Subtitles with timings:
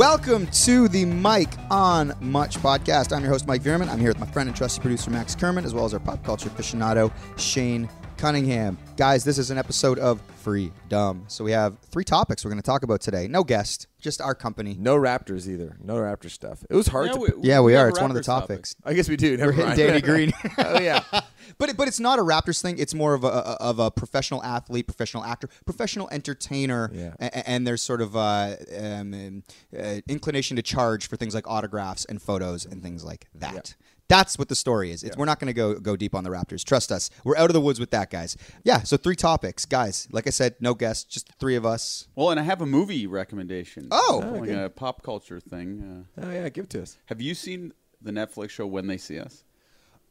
[0.00, 3.14] Welcome to the Mike on Much podcast.
[3.14, 3.86] I'm your host, Mike Veerman.
[3.90, 6.24] I'm here with my friend and trusty producer, Max Kerman, as well as our pop
[6.24, 7.86] culture aficionado, Shane
[8.16, 8.78] Cunningham.
[8.96, 11.22] Guys, this is an episode of Freedom.
[11.28, 13.28] So we have three topics we're going to talk about today.
[13.28, 14.74] No guest, just our company.
[14.80, 15.76] No Raptors either.
[15.84, 16.64] No Raptor stuff.
[16.70, 17.18] It was hard Yeah, to.
[17.18, 17.86] we, Yeah, we have are.
[17.88, 18.48] a It's one of the Raptors topic.
[18.48, 18.76] topics.
[18.82, 19.36] I guess we do.
[19.36, 19.76] Never We're hitting mind.
[19.78, 20.32] Danny Green.
[20.56, 21.02] oh yeah.
[21.60, 22.78] But it, but it's not a Raptors thing.
[22.78, 27.14] It's more of a of a professional athlete, professional actor, professional entertainer, Yeah.
[27.20, 29.42] a- and there's sort of uh, um,
[29.78, 33.76] uh, inclination to charge for things like autographs and photos and things like that.
[34.08, 35.04] That's what the story is.
[35.04, 36.64] It's, We're not going to go go deep on the Raptors.
[36.64, 37.10] Trust us.
[37.24, 38.36] We're out of the woods with that, guys.
[38.64, 38.82] Yeah.
[38.82, 40.08] So three topics, guys.
[40.10, 42.08] Like I said, no guests, just the three of us.
[42.16, 43.86] Well, and I have a movie recommendation.
[43.92, 44.20] Oh.
[44.32, 44.64] like okay.
[44.64, 46.06] a pop culture thing.
[46.18, 46.48] Uh, Oh yeah.
[46.48, 46.96] Give it to us.
[47.06, 49.44] have you seen the Netflix show When They See Us?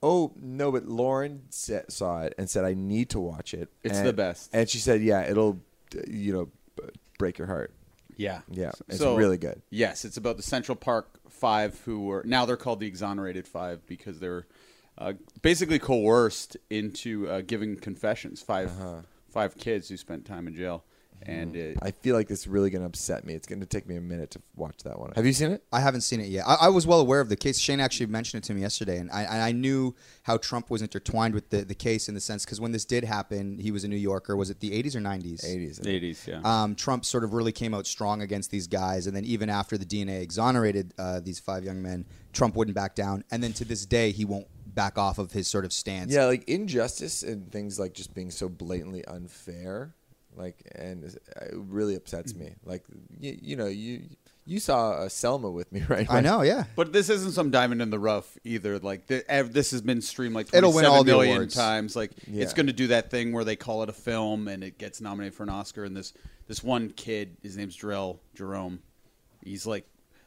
[0.01, 3.69] Oh no, but Lauren sa- saw it and said I need to watch it.
[3.83, 4.49] It's And- the best.
[4.53, 5.59] And she said, yeah, it'll,
[5.95, 6.45] uh, you know,
[6.77, 6.83] b-
[7.17, 7.73] break your heart.
[8.15, 9.61] Yeah, Yeah, it's So- really good.
[9.69, 13.85] Yes, it's about the Central Park Five, who were now they're called the Exonerated Five
[13.87, 14.45] because they're
[14.97, 18.41] uh, basically coerced into uh, giving confessions.
[18.41, 19.01] 5 Uh-huh.
[19.29, 20.83] five kids who spent time in jail,
[21.23, 21.77] and Mm-hmm.
[21.81, 23.33] uh, I feel like this is really going to upset me.
[23.33, 25.11] It's going to take me a minute to watch that one.
[25.15, 25.63] Have you seen it?
[25.71, 26.45] I haven't seen it yet.
[26.47, 27.59] I, I was well aware of the case.
[27.59, 30.81] Shane actually mentioned it to me yesterday, and I, and I knew how Trump was
[30.81, 33.83] intertwined with the, the case in the sense because when this did happen, he was
[33.83, 34.35] a New Yorker.
[34.35, 35.43] Was it the 80s or 90s?
[35.45, 35.87] 80s.
[35.87, 36.25] eighties.
[36.27, 39.49] Yeah, Um, Trump sort of really came out strong against these guys, and then even
[39.49, 43.53] after the DNA exonerated uh, these five young men, Trump wouldn't back down, and then
[43.53, 46.13] to this day he won't back off of his sort of stance.
[46.13, 49.95] Yeah, like injustice and things like just being so blatantly unfair,
[50.39, 51.21] like, and it
[51.53, 52.55] really upsets me.
[52.65, 52.83] Like,
[53.19, 54.03] you, you know, you
[54.45, 56.09] you saw uh, Selma with me, right?
[56.09, 56.41] I know.
[56.41, 58.79] Yeah, But this isn't some diamond in the rough either.
[58.79, 61.53] Like the, ev- this has been streamed like It'll win 27 all million awards.
[61.53, 61.95] times.
[61.95, 62.41] Like Yeah.
[62.43, 65.01] it's going to do that thing where they call it a film and it gets
[65.01, 65.83] nominated for an Oscar.
[65.83, 66.13] And this
[66.47, 68.79] this one kid, his name's Jharrel Jerome.
[69.43, 69.85] He's like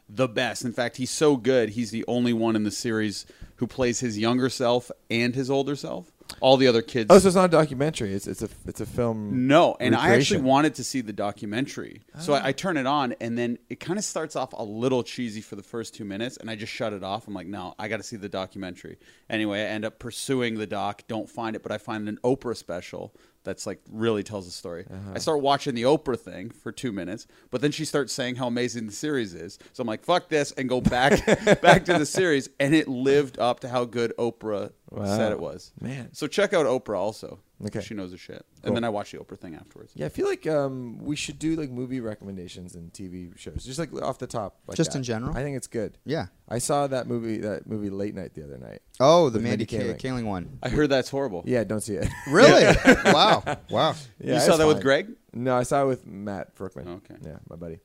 [0.09, 0.65] the best.
[0.65, 1.71] In fact, he's so good.
[1.71, 5.75] He's the only one in the series who plays his younger self and his older
[5.75, 6.12] self.
[6.41, 7.09] All the other kids.
[7.11, 8.13] Oh, so it's not a documentary.
[8.15, 9.47] It's it's a it's a film.
[9.47, 12.03] No, and I actually wanted to see the documentary.
[12.19, 12.37] So Oh.
[12.37, 15.41] I, I turn it on, and then it kind of starts off a little cheesy
[15.41, 17.27] for the first two minutes, and I just shut it off.
[17.29, 18.99] I'm like, no, I got to see the documentary.
[19.31, 22.57] Anyway, I end up pursuing the doc, don't find it, but I find an Oprah
[22.57, 24.87] special that's like really tells the story.
[24.89, 25.13] Uh-huh.
[25.17, 28.47] I start watching the Oprah thing for two minutes, but then she starts saying how
[28.47, 29.59] amazing the series is.
[29.73, 31.25] So I'm like, fuck this, and go back
[31.61, 35.17] back to the series, and it lived up to how good Oprah Wow.
[35.17, 35.73] said it was.
[35.81, 36.11] Man.
[36.13, 37.41] So check out Oprah also.
[37.65, 37.81] Okay.
[37.81, 38.45] She knows her shit.
[38.61, 38.69] Cool.
[38.69, 39.93] And then I watch the Oprah thing afterwards.
[39.95, 43.79] Yeah, I feel like um, we should do like movie recommendations and TV shows, just
[43.79, 44.57] like off the top.
[44.67, 44.99] Like Just that.
[44.99, 45.37] in general?
[45.37, 45.97] I think it's good.
[46.05, 46.27] yeah.
[46.49, 48.83] I saw that movie that movie late night the other night.
[49.01, 49.99] Oh, the With Mandy Kaling.
[49.99, 50.25] Kaling.
[50.25, 50.59] one.
[50.63, 51.43] I heard that's horrible.
[51.47, 52.09] Yeah, don't see it.
[52.29, 52.65] Really?
[53.07, 53.43] wow.
[53.71, 53.95] Wow.
[54.21, 54.83] Yeah, you saw it's that with.
[54.83, 55.09] Greg?
[55.33, 56.89] No, I saw it with Matt Brookman.
[56.89, 57.15] Okay.
[57.25, 57.79] Yeah, my buddy.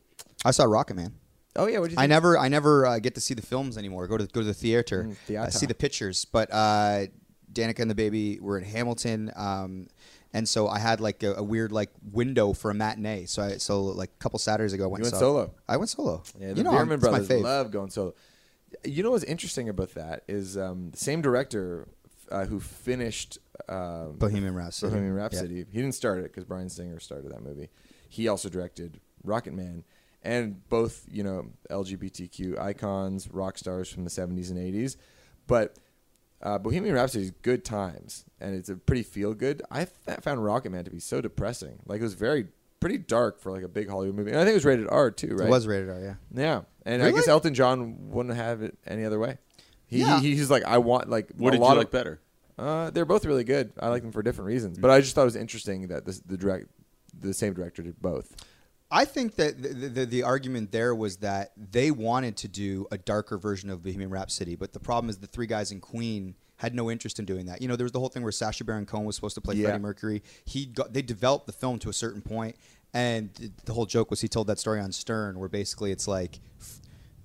[0.43, 1.11] I saw Rocketman.
[1.57, 2.03] Oh yeah, what did you?
[2.03, 4.07] I never, I never uh, get to see the films anymore.
[4.07, 6.25] Go to go to the theater, Mm, uh, see the pictures.
[6.25, 7.07] But uh,
[7.51, 9.87] Danica and the baby were in Hamilton, um,
[10.33, 13.25] and so I had like a, a weird like window for a matinee.
[13.25, 15.53] So I, so like a couple Saturdays ago, I went, You went saw- solo.
[15.67, 16.23] I went solo.
[16.39, 17.41] Yeah, the you know, Bierman it's my brothers fave.
[17.43, 18.13] love going solo.
[18.83, 21.87] You know what's interesting about that is um, the same director
[22.29, 23.37] uh, who finished
[23.69, 24.91] um, Bohemian Rhapsody.
[24.91, 25.21] Bohemian Yeah.
[25.21, 25.55] Rhapsody.
[25.71, 27.69] He didn't start it because Bryan Singer started that movie.
[28.09, 29.83] He also directed Rocketman,
[30.27, 34.97] and both you know LGBTQ icons, rock stars from the '70s and '80s.
[35.47, 35.77] But
[36.41, 39.61] uh, Bohemian Rhapsody is good times, and it's a pretty feel good.
[39.71, 41.79] I th- found Rocketman to be so depressing.
[41.85, 42.47] Like it was very
[42.79, 45.09] pretty dark for like a big Hollywood movie, and I think it was rated R
[45.11, 45.47] too, right?
[45.47, 45.99] It was rated R.
[45.99, 46.13] Yeah.
[46.33, 49.37] Yeah, and I guess Elton John wouldn't have it any other way.
[49.87, 50.19] He, Yeah.
[50.19, 52.19] he he's like I want like What a did lot you of, like better?
[52.59, 53.71] Uh, they're both really good.
[53.79, 56.19] I like them for different reasons, but I just thought it was interesting that this,
[56.19, 56.67] the direct
[57.17, 58.35] the same director did both.
[58.89, 62.97] I think that the, the, the argument there was that they wanted to do a
[62.97, 66.73] darker version of Bohemian Rhapsody, but the problem is the three guys in Queen had
[66.73, 67.61] no interest in doing that.
[67.61, 69.55] You know, there was the whole thing where Sacha Baron Cohen was supposed to play
[69.55, 69.67] Yeah.
[69.67, 70.23] Freddie Mercury.
[70.45, 72.55] He got they developed the film to a certain point,
[72.93, 76.07] and th- the whole joke was he told that story on Stern, where basically it's
[76.07, 76.39] like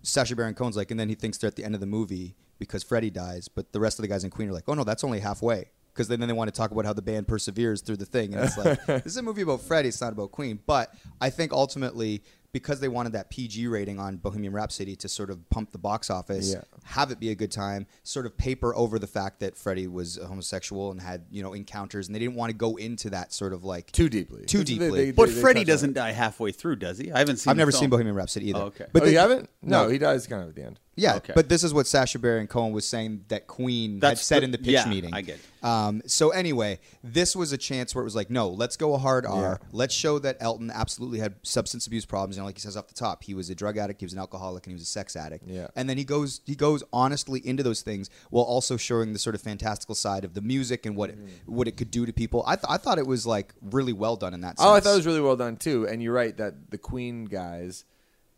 [0.03, 2.35] Sacha Baron Cohen's like, and then he thinks they're at the end of the movie
[2.59, 4.85] because Freddie dies, but the rest of the guys in Queen are like, oh no,
[4.85, 5.71] that's only halfway.
[5.93, 8.35] Because then, then they want to talk about how the band perseveres through the thing,
[8.35, 9.89] and it's like this is a movie about Freddie.
[9.89, 10.59] It's not about Queen.
[10.67, 12.23] But I think ultimately,
[12.53, 16.09] because they wanted that PG rating on Bohemian Rhapsody to sort of pump the box
[16.11, 16.63] office, Yeah.
[16.85, 20.17] have it be a good time, sort of paper over the fact that Freddie was
[20.19, 23.33] a homosexual and had you know encounters, and they didn't want to go into that
[23.35, 24.47] sort of like Too deeply.
[24.47, 24.91] Too They- deeply.
[25.07, 25.95] they- But they- they Freddie doesn't it.
[25.95, 27.13] die halfway through, does he?
[27.13, 27.51] I haven't seen.
[27.51, 27.83] I've never film.
[27.83, 28.61] seen Bohemian Rhapsody either.
[28.61, 28.87] Oh, okay.
[28.95, 29.51] But oh, the- you haven't?
[29.61, 29.89] No, No.
[29.91, 30.79] he dies kind of at the end.
[30.95, 31.33] Yeah, Okay.
[31.35, 34.51] but this is what Sacha Baron Cohen was saying that Queen had said the- in
[34.51, 35.15] the pitch yeah, meeting.
[35.15, 35.65] I get it.
[35.65, 38.99] Um, so anyway, this was a chance where it was like, no, let's go a
[38.99, 39.59] hard R.
[39.63, 39.69] Yeah.
[39.73, 42.37] Let's show that Elton absolutely had substance abuse problems.
[42.37, 44.13] You know, like he says off the top, he was a drug addict, he was
[44.13, 45.47] an alcoholic, and he was a sex addict.
[45.49, 45.69] Yeah.
[45.77, 49.35] And then he goes he goes honestly into those things while also showing the sort
[49.35, 51.55] of fantastical side of the music and what it, Mm-hmm.
[51.57, 52.45] what it could do to people.
[52.47, 54.59] I th- I thought it was like really well done in that.
[54.59, 54.67] sense.
[54.69, 55.87] Oh, I thought it was really well done too.
[55.89, 57.85] And you're right that the Queen guys,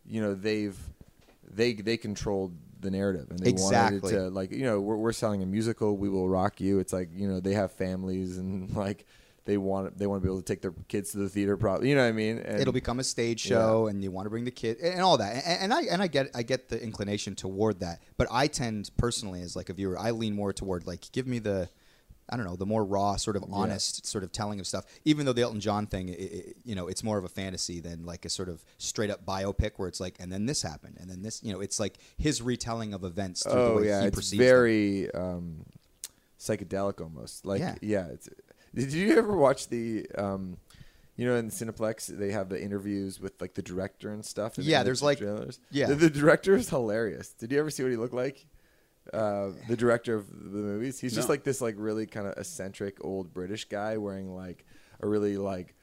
[0.05, 0.77] you know, they've
[1.49, 3.99] they they controlled the narrative and they Exactly.
[3.99, 5.97] wanted it to like you know we're we're selling a musical.
[5.97, 6.79] We will rock you.
[6.79, 9.05] It's like you know they have families and like
[9.45, 11.55] they want they want to be able to take their kids to the theater.
[11.57, 12.39] Probably you know what I mean.
[12.39, 15.17] And It'll become a stage show, and you want to bring the kid and all
[15.17, 15.43] that.
[15.45, 18.89] And, and I and I get I get the inclination toward that, but I tend
[18.97, 21.69] personally as like a viewer, I lean more toward like give me the.
[22.29, 24.85] I don't know the more raw, sort of honest, sort of telling of stuff.
[25.05, 27.79] Even though the Elton John thing, i i you know, it's more of a fantasy
[27.79, 30.97] than like a sort of straight up biopic where it's like, and then this happened,
[30.99, 33.87] and then this, you know, it's like his retelling of events through the oh way
[33.87, 35.65] yeah, he it's very um,
[36.39, 37.45] psychedelic almost.
[37.45, 37.75] Like Yeah.
[37.81, 38.07] yeah.
[38.07, 38.29] it's,
[38.73, 40.07] did you ever watch the?
[40.17, 40.57] Um,
[41.17, 44.57] you know, in Cineplex, they have the interviews with like the director and stuff.
[44.57, 45.59] and- Yeah, the there's, like- trailers.
[45.71, 45.87] yeah.
[45.87, 47.29] the, the director is hilarious.
[47.29, 48.45] Did you ever see what he looked like?
[49.13, 50.99] Uh, the director of the movies.
[50.99, 51.33] He's just No.
[51.33, 54.65] like this, like really kind of eccentric old British guy wearing like
[55.01, 55.75] a really like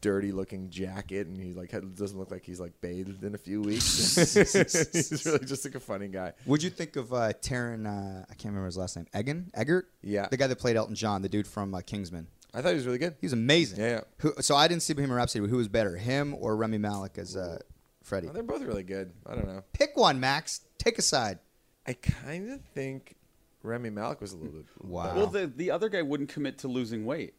[0.00, 3.38] dirty looking jacket, and he like had- doesn't look like he's like bathed in a
[3.38, 4.14] few weeks.
[4.24, 6.32] he's really just like a funny guy.
[6.44, 7.86] What'd you think of uh, Taron?
[7.86, 9.06] Uh, I can't remember his last name.
[9.16, 9.50] Egan?
[9.54, 9.88] Eggert?
[10.02, 10.28] Yeah.
[10.28, 12.26] the guy that played Elton John, the dude from uh, Kingsman.
[12.52, 13.16] I thought he was really good.
[13.20, 13.80] He was amazing.
[13.80, 14.00] Yeah, yeah.
[14.18, 15.40] Who, so I didn't see Bohemian Rhapsody.
[15.40, 17.58] but Who was better, him or Rami Malek as uh,
[18.02, 18.28] Freddie?
[18.28, 19.12] Oh, they're both really good.
[19.26, 19.62] I don't know.
[19.72, 20.60] Pick one, Max.
[20.78, 21.40] Take a side.
[21.86, 23.16] I kind of think
[23.62, 24.64] Rami Malek was a little bit.
[24.82, 25.14] Wow.
[25.14, 27.34] Well, the the other guy wouldn't commit to losing weight,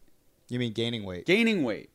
[0.48, 1.26] You mean gaining weight?
[1.26, 1.90] gaining weight,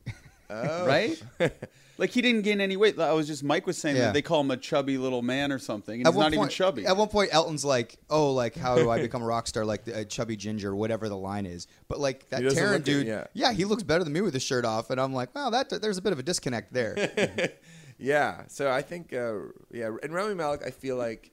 [0.50, 0.86] Oh.
[0.86, 1.22] right?
[1.98, 2.98] like he didn't gain any weight.
[2.98, 4.06] I was just Mike was saying Yeah.
[4.06, 6.84] that they call him a chubby little man or something, and he's not even chubby.
[6.86, 9.64] At one point, Elton's like, "Oh, like how do I become a rock star?
[9.64, 12.80] Like a chubby ginger, whatever the line is." But like that He doesn't Taron look
[12.80, 13.52] it, dude, yeah.
[13.52, 15.98] he looks better than me with his shirt off, and I'm like, "Wow, that there's
[15.98, 17.50] a bit of a disconnect there."
[17.98, 18.42] yeah.
[18.48, 19.34] So I think, uh,
[19.70, 21.30] yeah, and Rami Malek, I feel like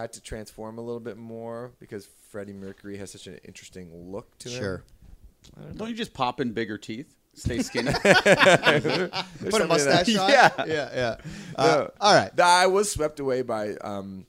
[0.00, 4.36] had to transform a little bit more because Freddie Mercury has such an interesting look
[4.38, 4.58] to him.
[4.60, 4.84] sure.
[5.76, 7.92] Don't you just pop in bigger teeth, stay skinny?
[7.92, 8.02] Put
[9.62, 10.18] a mustache that.
[10.18, 10.30] on.
[10.30, 10.50] Yeah.
[10.66, 11.16] yeah, yeah.
[11.56, 11.90] Uh, No.
[12.00, 12.38] all right.
[12.40, 14.26] I was swept away by um,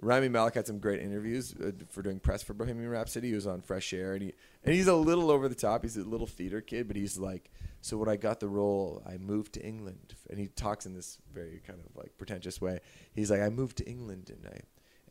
[0.00, 3.28] Rami Malek had some great interviews uh, for doing press for Bohemian Rhapsody.
[3.28, 4.32] He was on Fresh Air, and he
[4.64, 5.82] and he's a little over the top.
[5.82, 9.16] He's a little theater kid, but he's like, so when I got the role, I
[9.16, 12.80] moved to England, and he talks in this very kind of like pretentious way.
[13.14, 14.60] He's like, I moved to England, and I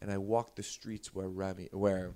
[0.01, 2.11] and I walked the streets where Rami, where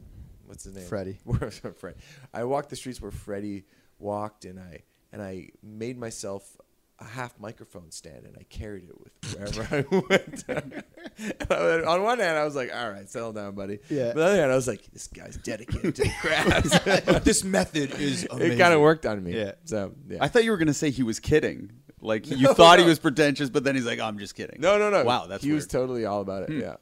[0.46, 1.20] what's his name, Freddie.
[1.24, 1.96] Where Fred.
[2.34, 3.66] I walked the streets where Freddie
[4.00, 6.58] walked, and I and I made myself
[7.00, 10.46] a half microphone stand, and I carried it with wherever I went.
[11.50, 14.14] And on one hand, I was like, "All right, settle down, buddy." Yeah.
[14.14, 17.44] But on the other hand, I was like, "This guy's dedicated to the craft." this
[17.44, 18.54] method is amazing.
[18.54, 19.36] it kind of worked on me.
[19.36, 19.54] Yeah.
[19.66, 20.20] So yeah.
[20.22, 21.72] I thought you were going to say he was kidding.
[22.02, 24.90] Like you thought he was pretentious, but then he's like, "I'm just kidding." no, no,
[24.90, 25.04] no.
[25.04, 26.50] Wow, that's he was totally all about it.
[26.50, 26.60] Hmm.
[26.60, 26.76] Yeah.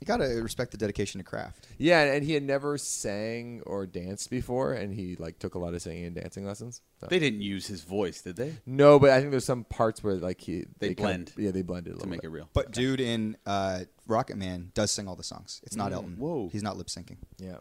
[0.00, 1.66] You gotta respect the dedication to craft.
[1.78, 5.72] Yeah, and he had never sang or danced before, and he like took a lot
[5.74, 6.80] of singing and dancing lessons.
[7.00, 7.06] So.
[7.08, 8.54] They didn't use his voice, did they?
[8.66, 11.32] no, but I think there's some parts where like he They kinda- blend.
[11.36, 12.28] yeah, they blended a To make bit.
[12.28, 12.48] it real.
[12.52, 15.60] But dude in uh, Rocketman does sing all the songs.
[15.64, 16.16] It's not Elton.
[16.18, 16.48] whoa.
[16.50, 17.16] He's not lip syncing.
[17.38, 17.58] Yeah.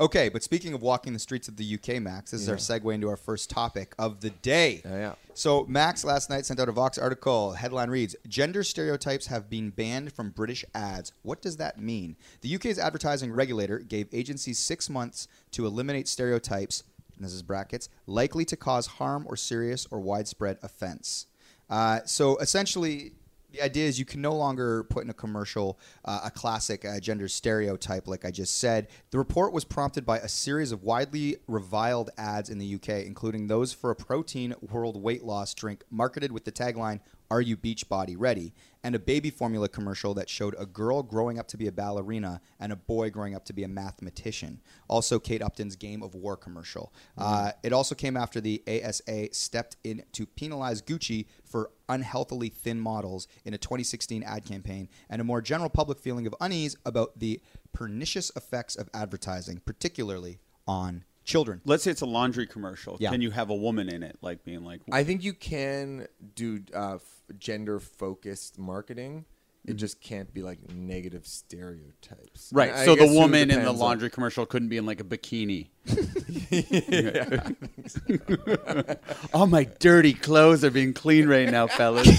[0.00, 2.94] Okay, but speaking of walking the streets of the UK, Max, this is our segue
[2.94, 4.80] into our first topic of the day.
[4.84, 5.14] Yeah, yeah.
[5.34, 7.52] So Max last night sent out a Vox article.
[7.52, 11.12] Headline reads: Gender stereotypes have been banned from British ads.
[11.22, 12.16] What does that mean?
[12.42, 16.84] The UK's advertising regulator gave agencies six months to eliminate stereotypes.
[17.16, 21.26] And this is brackets likely to cause harm or serious or widespread offense.
[21.68, 23.14] Uh, so essentially.
[23.50, 27.00] The idea is you can no longer put in a commercial uh, a classic uh,
[27.00, 28.88] gender stereotype, like I just said.
[29.10, 33.46] The report was prompted by a series of widely reviled ads in the UK, including
[33.46, 38.16] those for a protein world weight loss drink marketed with the tagline, Are you Beachbody
[38.18, 38.54] Ready?
[38.84, 42.40] and a baby formula commercial that showed a girl growing up to be a ballerina
[42.60, 44.60] and a boy growing up to be a mathematician.
[44.88, 46.92] Also, Kate Upton's Game of War commercial.
[47.16, 52.78] Uh, it also came after the ASA stepped in to penalize Gucci for unhealthily thin
[52.80, 57.18] models in a 2016 ad campaign and a more general public feeling of unease about
[57.18, 57.40] the
[57.72, 61.60] pernicious effects of advertising, particularly on children.
[61.64, 62.96] Let's say it's a laundry commercial.
[63.00, 63.10] Yeah.
[63.10, 66.62] Can you have a woman in it, like being like, I think you can do
[66.74, 67.02] uh, f-
[67.38, 69.24] gender focused marketing.
[69.66, 72.50] It just can't be like negative stereotypes.
[72.52, 72.72] right?
[72.72, 75.04] I so the woman in the depends on- laundry commercial couldn't be in like a
[75.04, 75.68] bikini.
[79.34, 82.08] All my dirty clothes are being cleaned right now, fellas.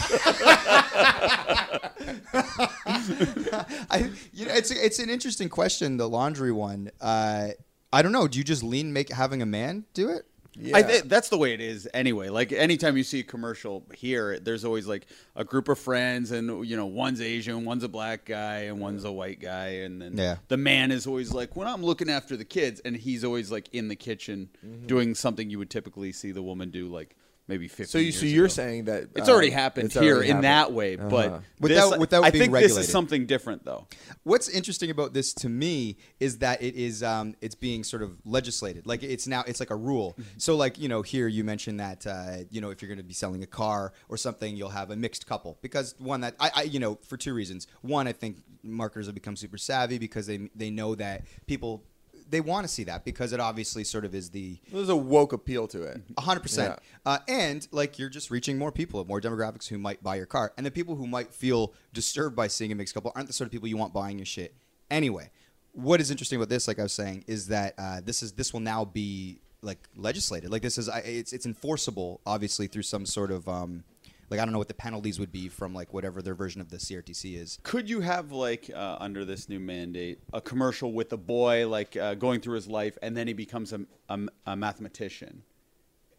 [3.90, 6.92] I, you know, it's a, it's an interesting question, the laundry one.
[7.02, 7.50] Uh,
[7.92, 8.28] I don't know.
[8.28, 10.26] Do you just lean make having a man do it?
[10.74, 12.30] I th- that's the way it is anyway.
[12.30, 16.68] Like anytime you see a commercial here, there's always like a group of friends, and
[16.68, 20.18] you know, one's Asian, one's a black guy, and one's a white guy, and then
[20.18, 20.38] Yeah.
[20.48, 23.70] the man is always like, when I'm looking after the kids, and he's always like
[23.74, 24.88] in the kitchen mm-hmm.
[24.88, 27.16] doing something you would typically see the woman do, like
[27.50, 28.54] maybe 50 So you so you're ago.
[28.54, 31.10] saying that It's uh, already happened it's here already in that way, Uh-huh.
[31.10, 33.88] but Without- this, without I being think this is something different, though.
[34.24, 38.18] What's interesting about this to me is that it is um, it's being sort of
[38.24, 38.88] legislated.
[38.88, 40.12] Like it's now it's like a rule.
[40.14, 40.30] Mm-hmm.
[40.38, 43.04] So like you know here you mentioned that uh, you know if you're going to
[43.04, 46.52] be selling a car or something you'll have a mixed couple because one that I,
[46.56, 47.68] I you know for two reasons.
[47.82, 51.84] One I think marketers have become super savvy because they they know that people
[52.30, 55.34] they want to see that because it obviously sort of is the There's a woke
[55.34, 56.02] appeal to it.
[56.18, 56.80] a hundred percent.
[57.06, 60.54] Uh, and like you're just reaching more people, more demographics who might buy your car,
[60.58, 63.48] and the people who might feel disturbed by seeing a mixed couple aren't the sort
[63.48, 64.54] of people you want buying your shit
[64.92, 65.30] anyway.
[65.74, 68.54] What is interesting about this, like I was saying, is that uh, this is this
[68.54, 70.52] will now be like legislated.
[70.52, 73.84] Like this is it's it's enforceable, obviously through some sort of um,
[74.30, 76.70] like I don't know what the penalties would be from like whatever their version of
[76.70, 77.60] the CRTC is.
[77.64, 81.98] Could you have like uh, under this new mandate a commercial with a boy like
[81.98, 85.44] uh, going through his life and then he becomes a, a, a mathematician?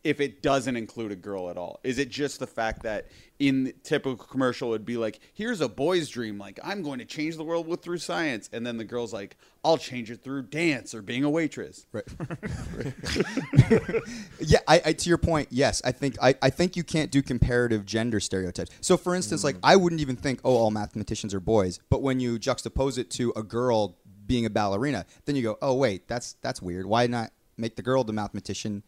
[0.02, 3.72] If it doesn't include a girl at all, is it just the fact that in
[3.82, 7.36] typical commercial it would be like, "Here's a boy's dream, like I'm going to change
[7.36, 10.94] the world with through science," and then the girl's like, "I'll change it through dance
[10.94, 12.04] or being a waitress." Right.
[14.40, 17.22] yeah, I, I to your point, yes, I think I, I think you can't do
[17.22, 18.70] comparative gender stereotypes.
[18.80, 19.60] So, for instance, like mm.
[19.64, 21.78] I wouldn't even think, oh, all mathematicians are boys.
[21.90, 25.74] But when you juxtapose it to a girl being a ballerina, then you go, oh,
[25.74, 26.86] wait, that's that's weird.
[26.86, 28.82] Why not make the girl the mathematician?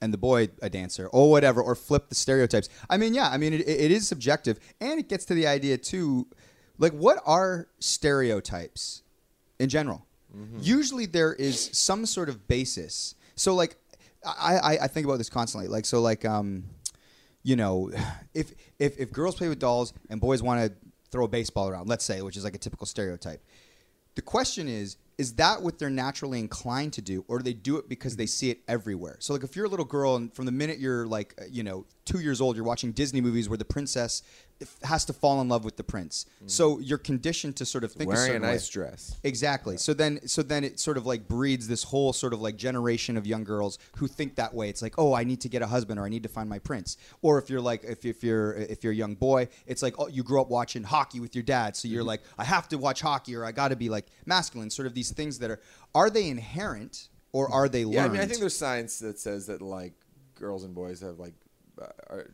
[0.00, 2.68] And the boy a dancer, or whatever, or flip the stereotypes.
[2.88, 5.76] I mean, yeah, I mean, it, it is subjective, and it gets to the idea
[5.76, 6.28] too,
[6.78, 9.02] like what are stereotypes?
[9.58, 10.06] in general.
[10.60, 13.14] Usually there is some sort of basis.
[13.34, 13.76] So like
[14.24, 15.68] I, I, I think about this constantly.
[15.68, 16.64] Like so like um
[17.42, 17.90] you know
[18.34, 20.72] if if if girls play with dolls and boys want to
[21.10, 23.42] throw a baseball around, let's say, which is like a typical stereotype.
[24.14, 27.76] The question is is that what they're naturally inclined to do or do they do
[27.76, 29.16] it because they see it everywhere?
[29.18, 31.64] So like if you're a little girl and from the minute you're like uh, you
[31.64, 34.22] know two years old you're watching disney movies where the princess
[34.82, 38.08] has to fall in love with the prince so you're conditioned to sort of think
[38.10, 38.52] a Wearing a way.
[38.52, 39.16] nice dress.
[39.22, 39.76] Exactly.
[39.76, 43.16] So then, so then it sort of like breeds this whole sort of like generation
[43.16, 44.68] of young girls who think that way.
[44.68, 46.58] It's like, oh, I need to get a husband, or I need to find my
[46.58, 46.96] prince.
[47.22, 50.08] Or if you're like, if, if you're if you're a young boy, it's like, oh,
[50.08, 51.94] you grew up watching hockey with your dad, so Mm-hmm.
[51.94, 54.70] you're like, I have to watch hockey, or I got to be like masculine.
[54.70, 55.60] Sort of these things that are
[55.94, 57.94] are they inherent or are they learned?
[57.94, 59.92] Yeah, I mean, I think there's science that says that like
[60.34, 61.34] girls and boys have like
[61.80, 62.30] uh, are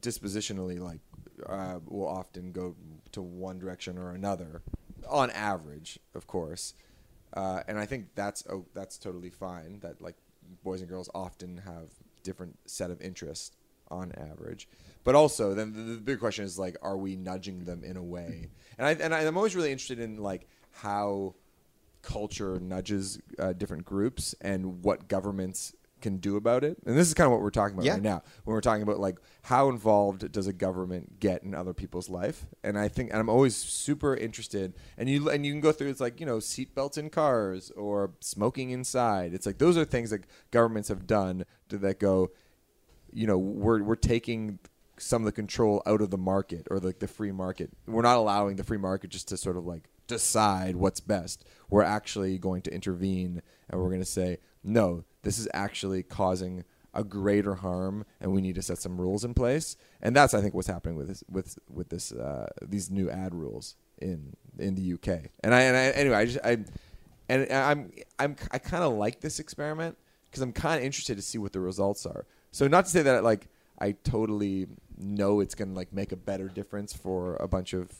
[0.00, 1.00] dispositionally like
[1.44, 2.74] uh, will often go
[3.12, 4.62] to one direction or another,
[5.08, 6.74] on average, of course.
[7.34, 9.80] Uh, and I think that's oh, that's totally fine.
[9.80, 10.16] That like
[10.62, 11.90] boys and girls often have
[12.22, 13.52] different set of interests
[13.90, 14.68] on average.
[15.04, 18.02] But also, then the, the big question is like, are we nudging them in a
[18.02, 18.48] way?
[18.78, 21.34] And I and I, I'm always really interested in like how
[22.02, 26.76] culture nudges uh, different groups and what governments can do about it.
[26.86, 27.92] And this is kind of what we're talking about Yeah.
[27.94, 28.22] right now.
[28.44, 32.46] When we're talking about like how involved does a government get in other people's life?
[32.62, 34.74] And I think and I'm always super interested.
[34.98, 38.12] And you and you can go through it's like, you know, seatbelts in cars or
[38.20, 39.32] smoking inside.
[39.34, 42.30] It's like those are things that governments have done to that go
[43.12, 44.58] you know we're we're taking
[44.98, 47.70] some of the control out of the market or like the free market.
[47.86, 51.44] We're not allowing the free market just to sort of like decide what's best.
[51.68, 56.64] We're actually going to intervene and we're going to say no, this is actually causing
[56.92, 59.76] a greater harm and we need to set some rules in place.
[60.00, 63.34] And that's I think what's happening with this with with this uh, these new ad
[63.34, 65.30] rules in in the UK.
[65.44, 66.58] And I and I anyway, I just I
[67.28, 69.96] and I'm I'm I kind of like this experiment
[70.30, 72.26] because I'm kind of interested to see what the results are.
[72.50, 76.16] So not to say that like I totally know it's going to like make a
[76.16, 77.90] better difference for a bunch of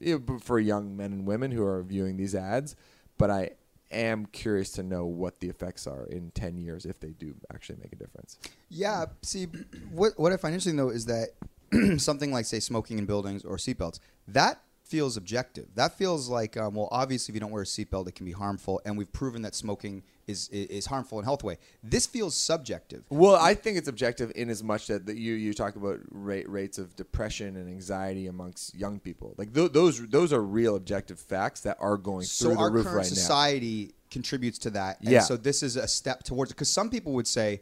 [0.00, 2.76] you know, for young men and women who are viewing these ads,
[3.18, 3.50] but I
[3.90, 7.78] am curious to know what the effects are in 10 years if they do actually
[7.82, 8.38] make a difference.
[8.68, 9.06] Yeah.
[9.22, 9.46] See,
[9.90, 11.30] what what I find interesting though is that
[11.98, 15.66] something like say smoking in buildings or seatbelts that feels objective.
[15.74, 18.32] That feels like um, well, obviously, if you don't wear a seatbelt, it can be
[18.32, 21.58] harmful, and we've proven that smoking is is, harmful in health way.
[21.82, 23.04] This feels subjective.
[23.10, 26.48] Well, I think it's objective in as much that, that you you talk about rate,
[26.48, 29.34] rates of depression and anxiety amongst young people.
[29.36, 32.70] Like th- those those are real objective facts that are going So through the our
[32.70, 33.02] roof right now.
[33.02, 35.00] society contributes to that.
[35.00, 35.20] And Yeah.
[35.20, 37.60] So this is a step towards it because some people would say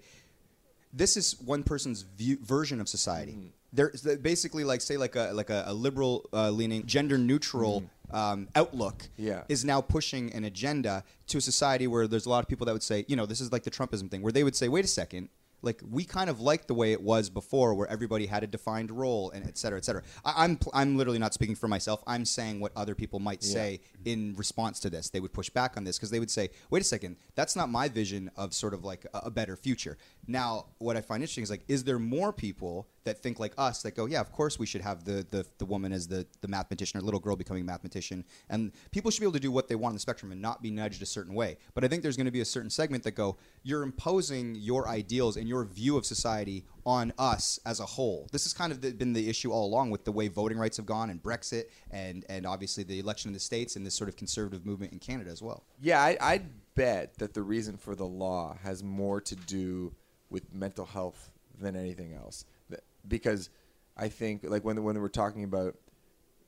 [0.92, 3.32] this is one person's view, version of society.
[3.32, 3.48] Mm-hmm.
[3.76, 7.84] There's the- basically like say like a like a, a liberal uh, leaning gender neutral
[8.10, 9.08] um, outlook.
[9.16, 9.42] Yeah.
[9.48, 12.72] is now pushing an agenda to a society where there's a lot of people that
[12.72, 14.84] would say you know this is like the Trumpism thing where they would say wait
[14.84, 15.28] a second
[15.62, 18.90] like we kind of like the way it was before, where everybody had a defined
[18.90, 20.02] role and et cetera, et cetera.
[20.24, 22.02] I, I'm pl- I'm literally not speaking for myself.
[22.06, 25.10] I'm saying what other people might say in response to this.
[25.10, 27.68] They would push back on this because they would say, "Wait a second, that's not
[27.68, 31.44] my vision of sort of like a, a better future." Now, what I find interesting
[31.44, 34.58] is like, is there more people that think like us that go, "Yeah, of course
[34.58, 37.62] we should have the the, the woman as the the mathematician or little girl becoming
[37.62, 40.32] a mathematician," and people should be able to do what they want on the spectrum
[40.32, 41.56] and not be nudged a certain way.
[41.74, 44.88] But I think there's going to be a certain segment that go, "You're imposing your
[44.88, 48.80] ideals and your view of society on us as a whole." This has kind of
[48.98, 52.24] been the issue all along with the way voting rights have gone and Brexit and
[52.28, 55.30] and obviously the election in the states and this sort of conservative movement in Canada
[55.30, 55.64] as well.
[55.80, 59.94] Yeah, I, I'd bet that the reason for the law has more to do
[60.30, 62.44] with mental health than anything else.
[62.68, 63.50] Th- Because
[63.96, 65.76] I think, like when when we're talking about,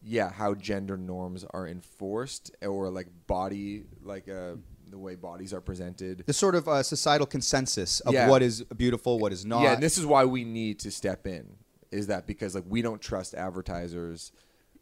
[0.02, 4.54] yeah, how gender norms are enforced or like body, like uh,
[4.90, 6.24] the way bodies are presented.
[6.26, 8.28] The sort of uh, societal consensus of Yeah.
[8.28, 9.62] what is beautiful, what is not.
[9.62, 11.56] Yeah, and this is why we need to step in.
[11.90, 14.30] Is that because like we don't trust advertisers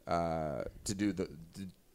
[0.08, 1.28] uh, to do the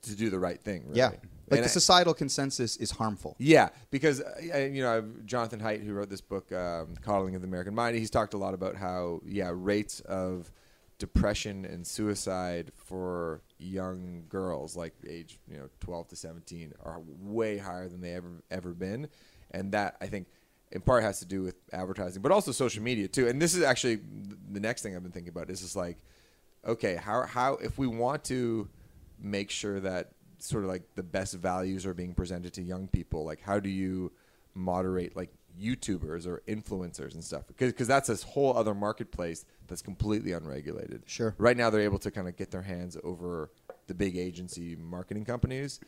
[0.03, 0.83] to, do the right thing?
[0.87, 0.97] Really.
[0.97, 1.09] yeah.
[1.09, 3.35] Like And the I- societal consensus is harmful.
[3.37, 7.47] Yeah, because uh, you know Jonathan Haidt, who wrote this book, um, "Coddling of the
[7.47, 10.49] American Mind," he's talked a lot about how yeah rates of
[10.97, 17.57] depression and suicide for young girls, like age you know twelve to seventeen, are way
[17.57, 19.09] higher than they ever ever been,
[19.51, 20.27] and that I think
[20.71, 23.27] in part has to do with advertising, but also social media too.
[23.27, 23.99] And this is actually
[24.51, 25.49] the next thing I've been thinking about.
[25.49, 25.97] Is just like,
[26.65, 28.69] okay, how how if we want to
[29.21, 33.23] make sure that sort of like the best values are being presented to young people,
[33.23, 34.11] like how do you
[34.53, 37.43] moderate like YouTubers or influencers and stuff?
[37.47, 41.03] Because that's this whole other marketplace that's completely unregulated.
[41.05, 41.35] Sure.
[41.37, 43.51] Right now they're able to kind of get their hands over
[43.87, 45.79] the big agency marketing companies,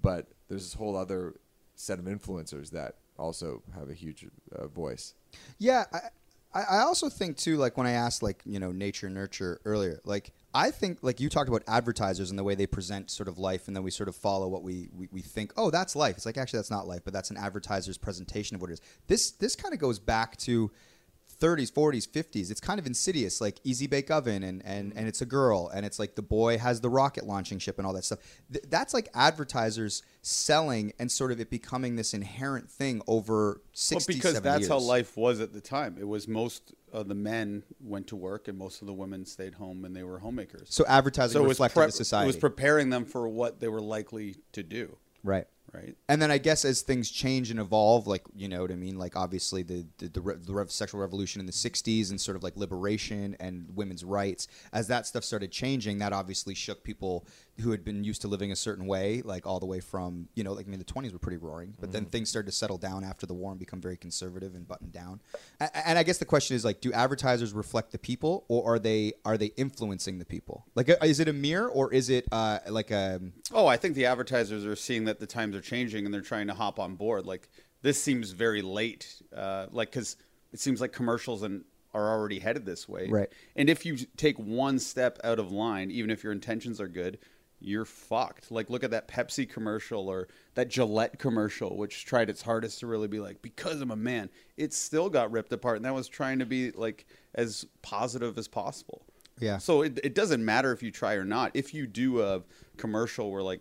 [0.00, 1.34] but there's this whole other
[1.74, 5.14] set of influencers that also have a huge uh, voice.
[5.58, 5.98] Yeah, I,
[6.54, 10.00] I I also think too, like when I asked, like you know, nature nurture earlier,
[10.04, 13.38] like I think, like you talked about advertisers and the way they present sort of
[13.38, 15.52] life, and then we sort of follow what we, we, we think.
[15.56, 16.16] Oh, that's life.
[16.16, 18.80] It's like actually that's not life, but that's an advertiser's presentation of what it is.
[19.06, 20.70] This this kind of goes back to
[21.40, 22.50] 30s, 40s, 50s.
[22.50, 24.98] It's kind of insidious, like Easy Bake Oven, and, and, mm-hmm.
[24.98, 27.86] and it's a girl, and it's like the boy has the rocket launching ship and
[27.86, 28.18] all that stuff.
[28.52, 34.12] Th- that's like advertisers selling and sort of it becoming this inherent thing over 60,
[34.12, 35.96] Well, because 70 that's how life was at the time.
[35.98, 39.54] It was most of the men went to work and most of the women stayed
[39.54, 40.68] home and they were homemakers.
[40.70, 42.24] So advertising so reflected prep- the society.
[42.24, 45.46] it was preparing them for what they were likely to do, right.
[45.72, 45.96] Right?
[46.08, 48.98] And then I guess as things change and evolve, like you know what I mean,
[48.98, 52.42] like obviously the the, the, re- the sexual revolution in the '60s and sort of
[52.42, 57.26] like liberation and women's rights, as that stuff started changing, that obviously shook people
[57.60, 60.44] who had been used to living a certain way, like all the way from you
[60.44, 62.78] know, like I mean, the 20s were pretty roaring, but then things started to settle
[62.78, 65.20] down after the war and become very conservative and buttoned down.
[65.60, 68.78] A- And I guess the question is like, do advertisers reflect the people, or are
[68.78, 70.66] they are they influencing the people?
[70.74, 73.20] Like, uh, is it a mirror, or is it uh, like a
[73.52, 76.46] Oh, I think the advertisers are seeing that the times are changing and they're trying
[76.48, 77.26] to hop on board.
[77.26, 77.48] Like
[77.82, 80.16] this seems very late, uh, like because
[80.52, 83.08] it seems like commercials and are already headed this way.
[83.08, 83.28] Right.
[83.56, 87.18] And if you take one step out of line, even if your intentions are good,
[87.60, 88.50] you're fucked.
[88.50, 92.86] Like look at that Pepsi commercial or that Gillette commercial, which tried its hardest to
[92.86, 96.08] really be like, because I'm a man, it still got ripped apart, and that was
[96.08, 99.02] trying to be like as positive as possible.
[99.40, 99.58] Yeah.
[99.58, 101.52] So it, it doesn't matter if you try or not.
[101.54, 102.42] If you do a
[102.76, 103.60] commercial where like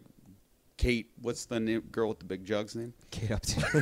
[0.77, 2.93] Kate, what's the name, girl with the big jugs name?
[3.09, 3.63] Kate Upton?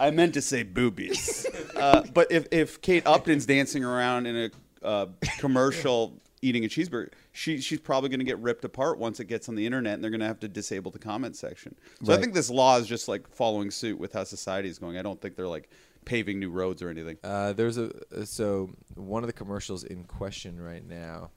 [0.00, 1.46] I meant to say boobies.
[1.76, 4.50] uh, but if, if Kate Upton's dancing around in a
[4.84, 5.06] uh,
[5.38, 9.48] commercial eating a cheeseburger, she, she's probably going to get ripped apart once it gets
[9.48, 11.74] on the internet and they're going to have to disable the comment section.
[12.04, 14.96] So I think this law is just like following suit with how society is going.
[14.96, 15.70] I don't think they're like
[16.04, 17.18] paving new roads or anything.
[17.22, 17.90] Uh, there's a
[18.24, 21.30] so one of the commercials in question right now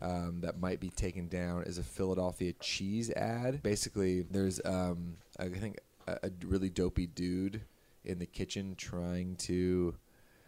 [0.00, 3.62] um, that might be taken down is a Philadelphia cheese ad.
[3.62, 7.60] Basically, there's um, I think a, a really dopey dude
[8.04, 9.94] in the kitchen trying to.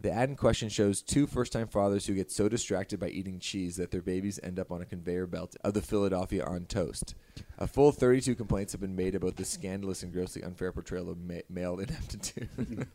[0.04, 3.76] The ad in question shows two first-time fathers who get so distracted by eating cheese
[3.76, 7.14] that their babies end up on a conveyor belt of the Philadelphia on toast.
[7.56, 11.16] A full 32 complaints have been made about this scandalous and grossly unfair portrayal of
[11.24, 12.50] ma- male ineptitude.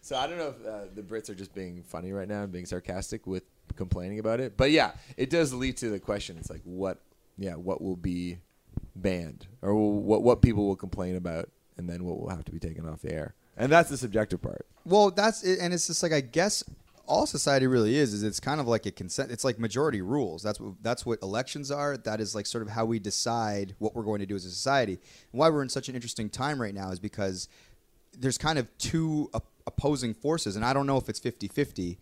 [0.00, 2.52] so I don't know if uh, the Brits are just being funny right now and
[2.52, 3.42] being sarcastic with
[3.74, 6.38] complaining about it, but yeah, it does lead to the question.
[6.38, 7.00] It's like what,
[7.36, 8.38] yeah, what will be
[8.94, 12.60] banned or what what people will complain about, and then what will have to be
[12.60, 14.66] taken off the air, and that's the subjective part.
[14.84, 16.62] Well, that's it, and it's just like I guess
[17.06, 19.30] all society really is is it's kind of like a consent.
[19.30, 20.42] It's like majority rules.
[20.42, 21.96] That's what that's what elections are.
[21.96, 24.50] That is like sort of how we decide what we're going to do as a
[24.50, 24.94] society.
[25.32, 27.48] And why we're in such an interesting time right now is because
[28.18, 31.98] there's kind of two op- opposing forces, and I don't know if it's 50-50.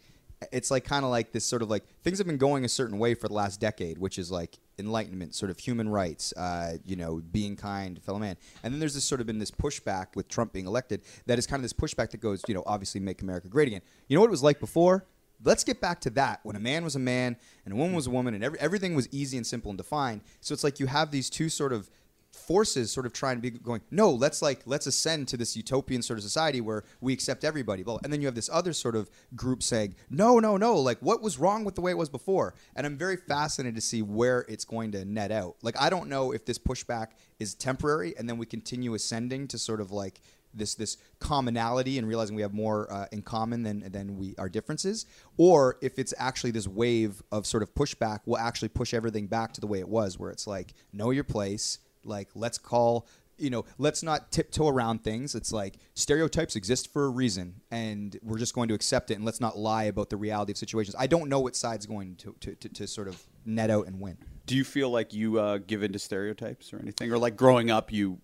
[0.53, 2.99] It's like kind of like this sort of like things have been going a certain
[2.99, 6.97] way for the last decade, which is like enlightenment, sort of human rights, uh, you
[6.97, 8.37] know, being kind, fellow man.
[8.63, 11.47] And then there's this sort of been this pushback with Trump being elected that is
[11.47, 13.83] kind of this pushback that goes, you know, obviously make America great again.
[14.09, 15.07] You know what it was like before?
[15.43, 18.07] Let's get back to that when a man was a man and a woman was
[18.07, 20.23] a woman and every, everything was easy and simple and defined.
[20.41, 21.91] So it's like you have these two sort of
[22.35, 26.03] forces sort of trying to be going no let's like let's ascend to this utopian
[26.03, 28.97] sort of society where we accept everybody well and then you have this other sort
[28.97, 32.09] of group saying no no no like what was wrong with the way it was
[32.09, 32.55] before?
[32.77, 35.57] And i'm very fascinated to see where it's going to net out.
[35.63, 39.59] Like i don't know if this pushback is temporary and then we continue ascending to
[39.59, 40.21] sort of like
[40.57, 44.49] this this commonality and realizing we have more uh, in common than than we our
[44.49, 49.27] differences, or if it's actually this wave of sort of pushback will actually push everything
[49.27, 53.07] back to the way it was, where it's like know your place, like let's call
[53.37, 58.19] you know let's not tiptoe around things it's like stereotypes exist for a reason and
[58.23, 60.95] we're just going to accept it and let's not lie about the reality of situations
[60.99, 64.01] i don't know what side's going to, to, to, to sort of net out and
[64.01, 67.71] win Do you feel like you uh, give into stereotypes or anything, or like growing
[67.71, 68.19] up you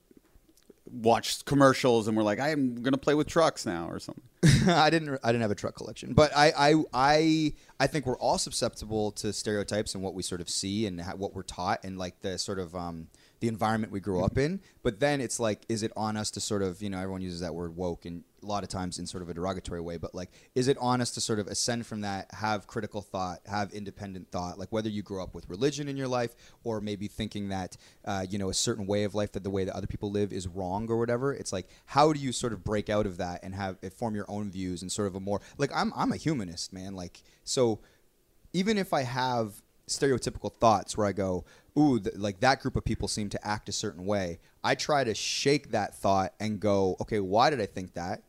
[0.86, 4.24] watched commercials and were like, I'm gonna play with trucks now or something?
[4.68, 5.18] I didn't.
[5.22, 9.12] I didn't have a truck collection, but I, I, I, I think we're all susceptible
[9.12, 12.20] to stereotypes and what we sort of see and how, what we're taught and like
[12.20, 13.08] the sort of um,
[13.40, 14.60] the environment we grew up in.
[14.82, 17.40] But then it's like, is it on us to sort of, you know, everyone uses
[17.40, 20.14] that word woke and a lot of times in sort of a derogatory way, but
[20.14, 23.72] like, is it on us to sort of ascend from that, have critical thought, have
[23.72, 27.48] independent thought, like whether you grew up with religion in your life or maybe thinking
[27.48, 30.10] that, uh, you know, a certain way of life that the way that other people
[30.10, 31.34] live is wrong or whatever.
[31.34, 34.14] It's like, how do you sort of break out of that and have it form
[34.14, 36.94] your own views and sort of a more like I'm I'm a humanist, man.
[36.94, 37.80] Like so,
[38.52, 41.44] even if I have stereotypical thoughts where I go,
[41.78, 45.04] ooh, th- like that group of people seem to act a certain way, I try
[45.04, 48.22] to shake that thought and go, okay, why did I think that?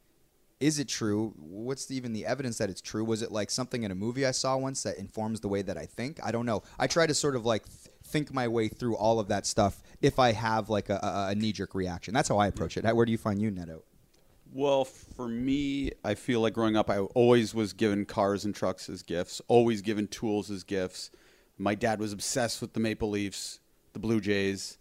[0.60, 1.34] Is it true?
[1.38, 3.04] What's the, even the evidence that it's true?
[3.04, 5.78] Was it like something in a movie I saw once that informs the way that
[5.78, 6.20] I think?
[6.24, 6.62] I don't know.
[6.78, 9.82] I try to sort of like th- think my way through all of that stuff
[10.02, 12.14] if I have like a, a, a knee jerk reaction.
[12.14, 12.86] That's how I approach it.
[12.96, 13.84] Where do you find you, Neto?
[14.54, 18.90] Well, for me, I feel like growing up, I always was given cars and trucks
[18.90, 21.10] as gifts, always given tools as gifts.
[21.62, 23.60] My dad was obsessed with the Maple Leafs,
[23.94, 24.80] the Blue Jays,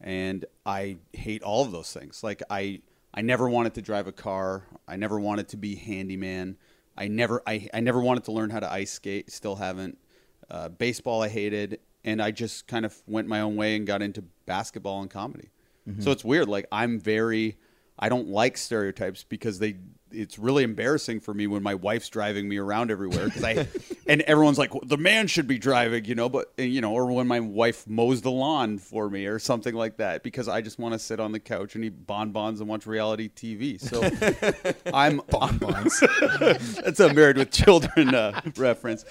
[0.00, 2.22] and I hate all of those things.
[2.22, 2.80] Like I,
[3.12, 4.64] I never wanted to drive a car.
[4.88, 6.56] I never wanted to be handyman.
[6.96, 9.30] I never, I, I never wanted to learn how to ice skate.
[9.30, 9.98] Still haven't.
[10.50, 14.00] Uh, baseball, I hated, and I just kind of went my own way and got
[14.00, 15.50] into basketball and comedy.
[16.00, 16.48] So it's weird.
[16.48, 17.58] Like I'm very,
[17.98, 19.76] I don't like stereotypes because they.
[20.14, 23.68] It's really embarrassing for me when my wife's driving me around everywhere because I,
[24.06, 27.26] and everyone's like, the man should be driving, you know, but you know, or when
[27.26, 30.92] my wife mows the lawn for me or something like that because I just want
[30.94, 33.80] to sit on the couch and eat bonbons and watch reality TV.
[33.80, 34.02] So
[34.94, 36.00] I'm bonbons.
[36.00, 39.04] That's a Married with Children uh, reference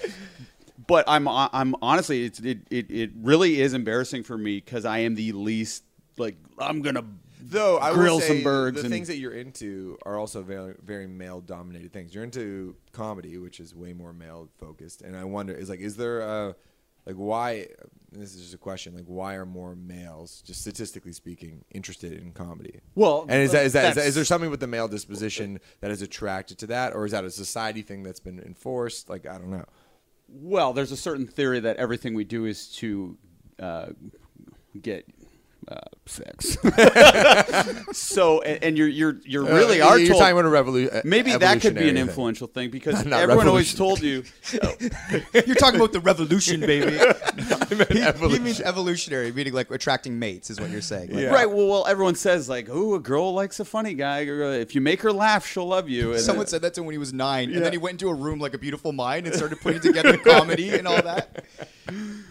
[0.86, 4.98] but I'm I'm honestly it's, it, it it really is embarrassing for me because I
[4.98, 5.84] am the least
[6.18, 7.04] like I'm gonna
[7.46, 10.42] Though I grill will say some birds the and things that you're into are also
[10.42, 12.14] very very male dominated things.
[12.14, 15.96] You're into comedy, which is way more male focused, and I wonder is like is
[15.96, 16.56] there a
[17.04, 17.68] like why
[18.12, 22.32] this is just a question like why are more males just statistically speaking interested in
[22.32, 22.80] comedy?
[22.94, 25.60] Well, and is that is that, is, that is there something with the male disposition
[25.80, 29.10] that is attracted to that or is that a society thing that's been enforced?
[29.10, 29.66] Like i don't know.
[30.28, 33.18] Well there's a certain theory that everything we do is to
[33.58, 33.88] uh,
[34.80, 35.06] get
[35.68, 36.56] uh, sex.
[37.92, 41.04] so and, and you're you're you're really Uh, are you're told talking about a revolu-
[41.04, 44.24] maybe that could be an influential thing because Not everyone always told you
[45.46, 46.92] You're talking about the revolution, baby.
[47.68, 48.44] he, he evolution.
[48.44, 51.10] means evolutionary, meaning like attracting mates, is what you're saying.
[51.10, 51.28] Like, Yeah.
[51.30, 51.48] Right.
[51.50, 54.26] Well, well, everyone says like, "Oh, a girl likes a funny guy.
[54.26, 56.80] Uh, If you make her laugh, she'll love you." And Someone uh, said that to
[56.80, 57.56] him when he was nine, Yeah.
[57.56, 60.16] and then he went into a room like a beautiful mind and started putting together
[60.18, 61.44] comedy and all that.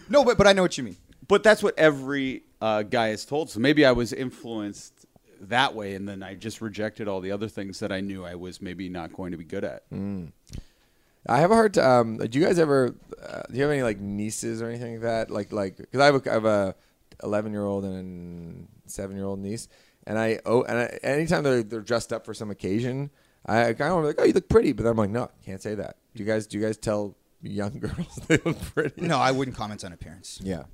[0.08, 0.96] No, but but I know what you mean.
[1.26, 3.50] But that's what every uh, guy is told.
[3.50, 5.06] So maybe I was influenced
[5.40, 8.34] that way, and then I just rejected all the other things that I knew I
[8.34, 9.84] was maybe not going to be good at.
[11.26, 11.84] I have a hard time.
[11.84, 12.94] Um, do you guys ever?
[13.22, 15.30] Uh, do you have any like nieces or anything like that?
[15.30, 16.74] Like like because I have a, I have a
[17.22, 19.68] eleven year old and a seven year old niece,
[20.06, 23.10] and I oh and I, anytime they're they're dressed up for some occasion,
[23.46, 25.96] I kind of like oh you look pretty, but I'm like no can't say that.
[26.14, 29.00] Do you guys do you guys tell young girls they look pretty?
[29.00, 30.40] No, I wouldn't comment on appearance.
[30.42, 30.64] Yeah.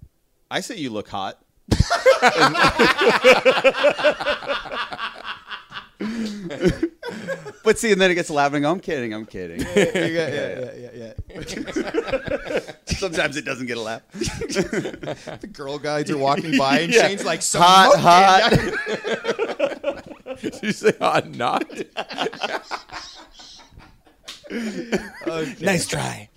[0.51, 1.39] I say you look hot.
[7.63, 8.65] but see, and then it gets laughing.
[8.67, 9.15] I'm kidding.
[9.15, 9.61] I'm kidding.
[9.61, 12.61] yeah, yeah, yeah, yeah, yeah.
[12.87, 14.03] Sometimes it doesn't get a laugh.
[14.13, 17.07] the girl guides are walking by and Yeah.
[17.07, 18.51] Shane's like so Hot, hot.
[20.41, 21.71] Did you say hot knot?
[25.61, 26.29] Nice try.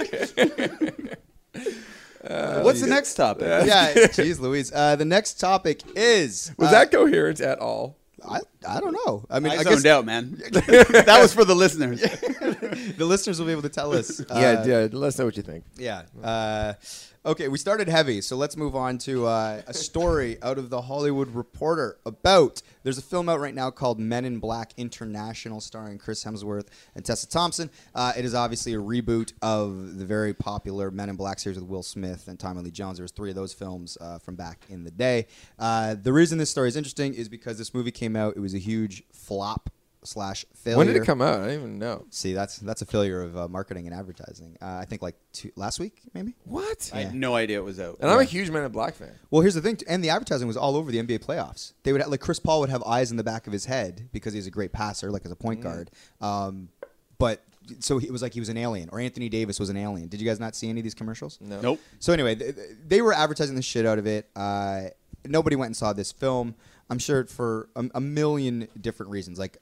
[2.24, 3.48] What's the next topic?
[3.48, 4.72] yeah, jeez, Louise.
[4.74, 7.98] Uh, the next topic is Was uh, that coherent at all?
[8.28, 9.26] I, I don't know.
[9.30, 10.32] I mean, I, I, zoned guess out, man.
[10.52, 12.02] that was for the listeners.
[12.98, 14.22] the listeners will be able to tell us.
[14.34, 14.88] Uh, yeah, yeah.
[14.92, 15.64] Let us know what you think.
[15.78, 16.04] Yeah.
[16.24, 16.74] Uh,
[17.26, 20.82] okay, we started heavy, so let's move on to uh, a story out of the
[20.82, 22.62] Hollywood Reporter about.
[22.84, 27.06] There's a film out right now called Men in Black International, starring Chris Hemsworth and
[27.06, 27.70] Tessa Thompson.
[27.96, 31.68] Uh, it is obviously a reboot of the very popular Men in Black series with
[31.68, 32.98] Will Smith and Tommy Lee Jones.
[32.98, 35.28] There was three of those films uh, from back in the day.
[35.58, 38.36] Uh, the reason this story is interesting is because this movie came out.
[38.36, 39.70] It was a huge flop
[40.06, 40.78] slash failure.
[40.78, 41.36] When did it come out?
[41.40, 42.06] I don't even know.
[42.10, 44.58] See, that's that's a failure of uh, marketing and advertising.
[44.62, 46.36] Uh, I think like two, last week, maybe.
[46.44, 46.92] What?
[46.94, 47.98] I had no idea it was out.
[48.02, 49.14] and I'm a huge Men in Black fan.
[49.32, 51.74] Well, here's the thing, and the advertising was all over the NBA playoffs.
[51.84, 54.10] They would have, like Chris Paul would have eyes in the back of his head
[54.12, 55.90] because he's a great passer, like as a point guard.
[56.20, 56.70] Um,
[57.18, 57.42] but
[57.80, 60.10] so it was like he was an alien, or Anthony Davis was an alien.
[60.10, 61.38] Did you guys not see any of these commercials?
[61.40, 61.62] No.
[61.62, 61.80] Nope.
[62.00, 64.30] So anyway, th- th- they were advertising the shit out of it.
[64.36, 64.88] Uh,
[65.26, 66.56] nobody went and saw this film.
[66.94, 69.40] I'm sure for a, a million different reasons.
[69.40, 69.58] Like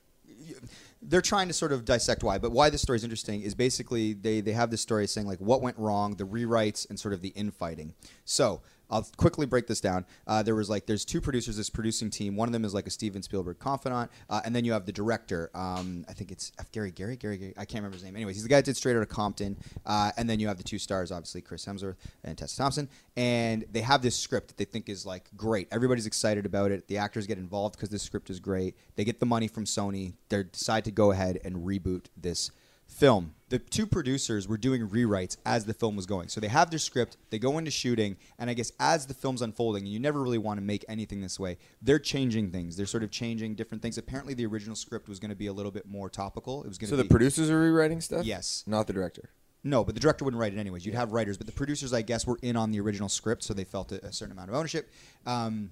[1.01, 4.11] they're trying to sort of dissect why, but why this story is interesting is basically
[4.11, 7.21] they they have this story saying like what went wrong, the rewrites, and sort of
[7.21, 7.93] the infighting.
[8.25, 8.61] So.
[8.91, 10.05] I'll quickly break this down.
[10.27, 12.35] Uh, there was like there's two producers, this producing team.
[12.35, 14.91] One of them is like a Steven Spielberg confidant, uh, and then you have the
[14.91, 15.49] director.
[15.53, 16.71] Um, I think it's F.
[16.71, 17.53] Gary Gary Gary Gary.
[17.57, 18.15] I can't remember his name.
[18.15, 20.63] Anyways, he's the guy that did Straight Outta Compton, uh, and then you have the
[20.63, 24.65] two stars, obviously Chris Hemsworth and Tessa Thompson, and they have this script that they
[24.65, 25.67] think is like great.
[25.71, 26.87] Everybody's excited about it.
[26.87, 28.75] The actors get involved because this script is great.
[28.95, 30.13] They get the money from Sony.
[30.29, 32.51] They decide to go ahead and reboot this
[32.91, 33.33] film.
[33.49, 36.29] The two producers were doing rewrites as the film was going.
[36.29, 39.41] So they have their script, they go into shooting, and I guess as the film's
[39.41, 42.77] unfolding, and you never really want to make anything this way, they're changing things.
[42.77, 43.97] They're sort of changing different things.
[43.97, 46.63] Apparently, the original script was going to be a little bit more topical.
[46.63, 48.25] It was going to So to the be, producers are rewriting stuff?
[48.25, 48.63] Yes.
[48.67, 49.31] Not the director.
[49.63, 50.85] no, but the director wouldn't write it anyways.
[50.85, 53.53] You'd have writers, but the producers, I guess, were in on the original script, so
[53.53, 54.89] they felt a, a certain amount of ownership.
[55.25, 55.71] Um,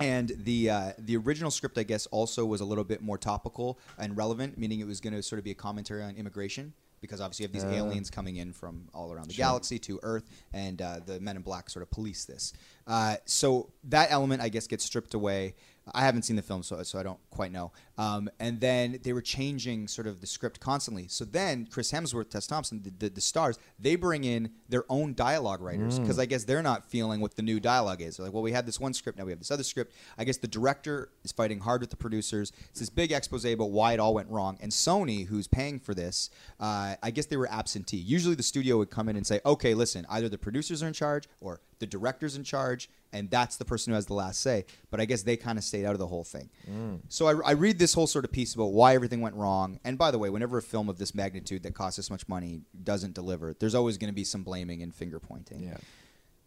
[0.00, 3.78] and the uh, the original script, I guess, also was a little bit more topical
[3.98, 6.72] and relevant, meaning it was going to sort of be a commentary on immigration.
[7.00, 7.84] Because obviously you have these Uh.
[7.84, 11.42] aliens coming in from all around the galaxy to Earth, and uh, the Men in
[11.42, 12.52] Black sort of police this.
[12.88, 15.54] Uh, so that element, I guess, gets stripped away.
[15.94, 17.72] I haven't seen the film, so, so I don't quite know.
[17.96, 21.08] Um, and then they were changing sort of the script constantly.
[21.08, 25.14] So then Chris Hemsworth, Tess Thompson, the, the, the stars, they bring in their own
[25.14, 28.16] dialogue writers because I guess they're not feeling what the new dialogue is.
[28.16, 29.92] They're like, well, we had this one script, now we have this other script.
[30.16, 32.52] I guess the director is fighting hard with the producers.
[32.70, 34.58] It's this big expose about why it all went wrong.
[34.60, 37.96] And Sony, who's paying for this, uh, I guess they were absentee.
[37.96, 40.92] Usually the studio would come in and say, okay, listen, either the producers are in
[40.92, 44.64] charge or the director's in charge, and that's the person who has the last say.
[44.90, 46.50] But I guess they kind of stayed out of the whole thing.
[46.70, 47.00] Mm.
[47.08, 49.80] So I, I read this whole sort of piece about why everything went wrong.
[49.84, 52.62] And by the way, whenever a film of this magnitude that costs this much money
[52.84, 55.76] doesn't deliver, there's always going to be some blaming and finger pointing Yeah.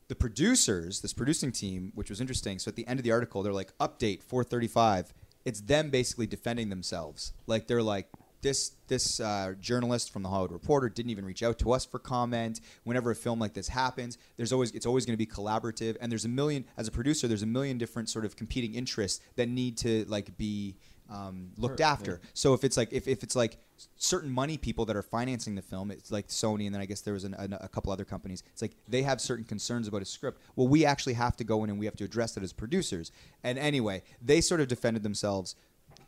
[0.07, 2.59] the producers, this producing team, which was interesting.
[2.59, 5.13] So at the end of the article, they're like, "Update 435."
[5.45, 7.33] It's them basically defending themselves.
[7.47, 8.07] Like they're like,
[8.41, 11.99] "This this uh, journalist from the Hollywood Reporter didn't even reach out to us for
[11.99, 12.62] comment.
[12.84, 15.97] Whenever a film like this happens, there's always it's always going to be collaborative.
[16.01, 19.21] And there's a million as a producer, there's a million different sort of competing interests
[19.36, 20.75] that need to like be."
[21.10, 22.21] Um, looked after.
[22.34, 23.58] So if it's like if, if it's like
[23.97, 27.01] certain money people that are financing the film, it's like Sony, and then I guess
[27.01, 28.43] there was an, an, a couple other companies.
[28.54, 30.41] It's like they have certain concerns about a script.
[30.56, 33.12] Well, we actually have to go in and we have to address that as producers.
[33.43, 35.56] And anyway, they sort of defended themselves.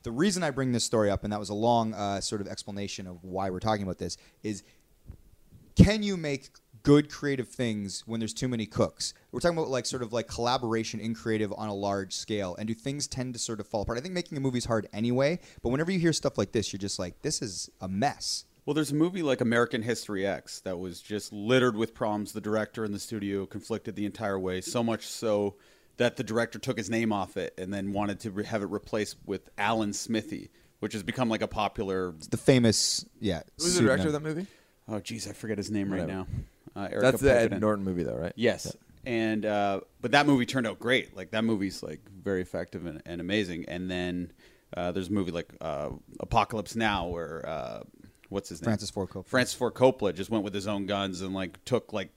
[0.04, 2.48] The reason I bring this story up, and that was a long uh, sort of
[2.48, 4.64] explanation of why we're talking about this, is
[5.76, 6.50] can you make
[6.84, 9.14] good creative things when there's too many cooks?
[9.32, 12.56] We're talking about like sort of like collaboration in creative on a large scale.
[12.58, 13.98] And do things tend to sort of fall apart?
[13.98, 16.74] I think making a movie is hard anyway, but whenever you hear stuff like this,
[16.74, 18.46] you're just like, this is a mess.
[18.66, 22.32] Well, there's a movie like American History X that was just littered with problems.
[22.32, 25.56] The director and the studio conflicted the entire way, so much so
[25.98, 28.70] that the director took his name off it and then wanted to re- have it
[28.70, 32.14] replaced with Alan Smithee, which has become like a popular.
[32.30, 33.44] The famous, yeah.
[33.58, 34.48] Who's the director of that movie?
[34.88, 36.26] Oh, geez, I forget his name right Whatever.
[36.76, 36.82] now.
[36.82, 37.60] Uh, Erica That's the Ed Poketon.
[37.60, 38.34] Norton movie, though, right?
[38.36, 38.76] Yes.
[39.06, 41.16] And uh, but that movie turned out great.
[41.16, 43.66] Like that movie's like very effective and, and amazing.
[43.68, 44.32] And then
[44.76, 45.90] uh, there's a movie like uh,
[46.22, 47.84] Apocalypse Now where uh,
[48.30, 48.68] what's his name?
[48.68, 49.26] Francis Ford Coppola.
[49.28, 52.10] Francis Ford Coppola just went with his own guns and like took like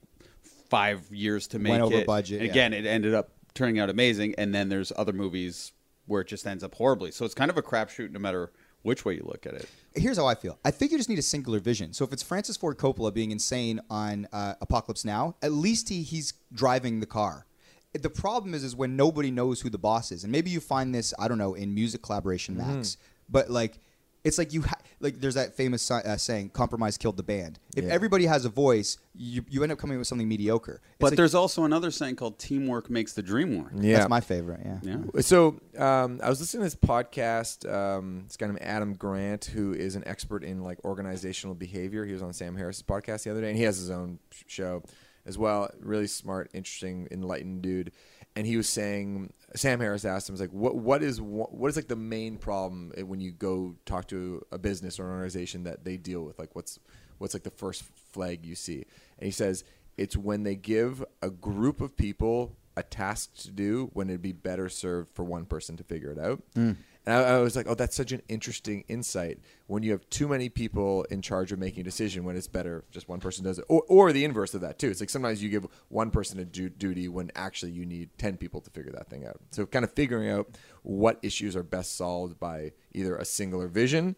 [0.69, 2.07] five years to make Went over it.
[2.07, 2.51] budget, And yeah.
[2.51, 4.35] again, it ended up turning out amazing.
[4.37, 5.73] And then there's other movies
[6.05, 7.11] where it just ends up horribly.
[7.11, 8.51] So it's kind of a crapshoot no matter
[8.83, 9.67] which way you look at it.
[9.95, 10.57] Here's how I feel.
[10.63, 11.91] I think you just need a singular vision.
[11.91, 16.03] So if it's Francis Ford Coppola being insane on uh, Apocalypse Now, at least he,
[16.03, 17.45] he's driving the car.
[17.93, 20.93] The problem is, is when nobody knows who the boss is, and maybe you find
[20.93, 22.97] this, I don't know, in music collaboration, Max.
[23.27, 23.79] but like
[24.23, 27.59] it's like you ha- like there's that famous si- uh, saying compromise killed the band
[27.75, 27.91] if Yeah.
[27.93, 31.11] everybody has a voice you, you end up coming up with something mediocre It's But
[31.11, 33.97] like- there's also another saying called "teamwork makes the dream work." Yeah.
[33.97, 35.21] that's my favorite yeah Yeah.
[35.21, 37.71] So um, I was listening to this podcast.
[37.71, 42.05] Um, this guy named Adam Grant, who is an expert in like organizational behavior.
[42.05, 44.43] He was on Sam Harris's podcast the other day, and he has his own sh-
[44.47, 44.83] show
[45.25, 45.69] as well.
[45.79, 47.91] Really smart, interesting, enlightened dude.
[48.37, 51.75] And he was saying, Sam Harris asked him, "Was like, what what is what is
[51.75, 55.63] like the main problem eh, when you go talk to a business or an organization
[55.63, 56.37] that they deal with?
[56.37, 56.77] Like, what's
[57.17, 58.85] what's like the first flag you see?"
[59.17, 59.63] And he says,
[59.97, 64.33] "It's when they give a group of people a task to do when it'd be
[64.33, 66.73] better served for one person to figure it out." Hmm.
[67.07, 69.39] And I, I was like, "Oh, that's such an interesting insight.
[69.67, 72.83] When you have too many people in charge of making a decision, when it's better
[72.91, 74.89] just one person does it, or, or the inverse of that too.
[74.89, 78.35] It's like sometimes you give one person a du- duty when actually you need ten
[78.35, 79.39] people to figure that thing out.
[79.51, 84.17] So kind of figuring out what issues are best solved by either a singular vision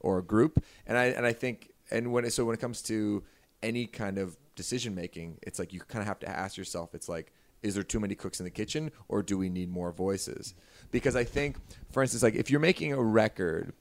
[0.00, 0.64] or a group.
[0.86, 3.22] And I and I think and when it, so when it comes to
[3.62, 6.94] any kind of decision making, it's like you kind of have to ask yourself.
[6.94, 9.92] It's like, is there too many cooks in the kitchen, or do we need more
[9.92, 10.54] voices?
[10.92, 11.56] Because I think,
[11.90, 13.72] for instance, like if you're making a record,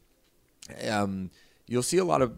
[0.90, 1.30] um,
[1.68, 2.36] you'll see a lot of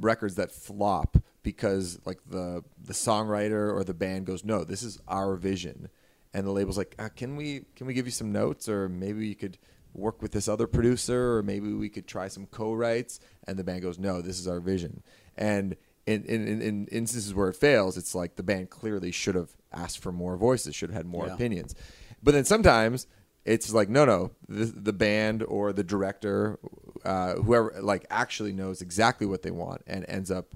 [0.00, 4.98] records that flop because like the the songwriter or the band goes, no, this is
[5.06, 5.88] our vision,
[6.34, 9.28] and the label's like, uh, can we can we give you some notes, or maybe
[9.28, 9.58] you could
[9.94, 13.80] work with this other producer, or maybe we could try some co-writes, and the band
[13.82, 15.02] goes, no, this is our vision,
[15.36, 15.76] and
[16.06, 19.50] in, in, in, in instances where it fails, it's like the band clearly should have
[19.72, 21.34] asked for more voices, should have had more Yeah.
[21.34, 21.74] opinions.
[22.22, 23.06] But then sometimes
[23.46, 26.58] it's like, no, no, the, the band or the director,
[27.04, 30.54] uh, whoever, like actually knows exactly what they want and ends up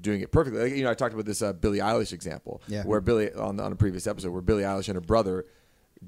[0.00, 0.60] doing it perfectly.
[0.62, 2.82] Like, you know, I talked about this uh, Billie Eilish example, Yeah.
[2.82, 5.46] where Billie on, on a previous episode, where Billie Eilish and her brother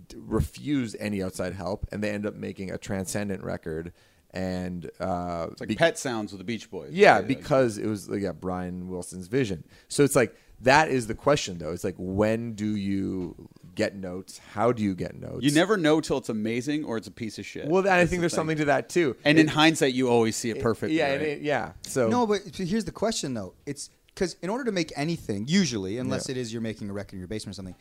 [0.09, 3.93] d- refused any outside help, and they end up making a transcendent record.
[4.33, 6.91] And uh, It's like be- Pet Sounds with the Beach Boys.
[6.93, 9.63] yeah, Like, because it was like yeah, Brian Wilson's vision.
[9.87, 11.71] So it's like that is the question though.
[11.71, 14.39] It's like when do you get notes?
[14.53, 15.43] How do you get notes?
[15.43, 17.69] you never know till it's amazing or it's a piece of shit.
[17.69, 18.37] Well, I think the there's thing.
[18.39, 19.17] something to that too.
[19.25, 20.97] And in hindsight, you always see it perfectly.
[20.97, 21.21] yeah, right?
[21.23, 21.73] it- yeah.
[21.83, 23.55] So No, but here's the question though.
[23.67, 26.33] It's because in order to make anything, usually, unless Yeah.
[26.33, 27.75] it is you're making a record in your basement or something,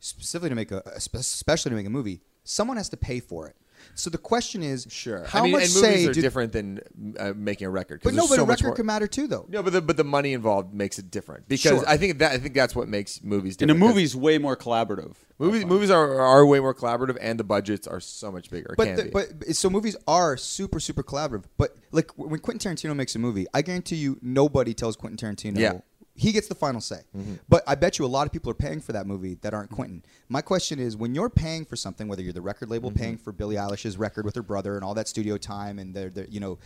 [0.00, 3.56] specifically to make a, especially to make a movie, someone has to pay for it.
[3.94, 5.24] So the question is, sure.
[5.24, 6.80] how I mean, much and say movies are do- different than
[7.18, 8.00] uh, making a record?
[8.02, 9.46] But no, but so a record more- can matter too, though.
[9.48, 11.88] No, but the but the money involved makes it different because Sure.
[11.88, 13.76] I think that I think that's what makes movies different.
[13.78, 15.14] And a movie's way more collaborative.
[15.38, 18.74] movies movies are are way more collaborative and the budgets are so much bigger.
[18.76, 19.10] But can the, be.
[19.10, 21.44] but so movies are super super collaborative.
[21.56, 25.58] But like when Quentin Tarantino makes a movie, I guarantee you nobody tells Quentin Tarantino.
[25.58, 25.78] Yeah.
[26.16, 27.00] He gets the final say.
[27.16, 27.34] Mm-hmm.
[27.48, 29.70] But I bet you a lot of people are paying for that movie that aren't
[29.70, 30.04] Quentin.
[30.28, 33.00] My question is when you're paying for something, whether you're the record label mm-hmm.
[33.00, 36.10] paying for Billie Eilish's record with her brother and all that studio time and they're,
[36.10, 36.58] they're you know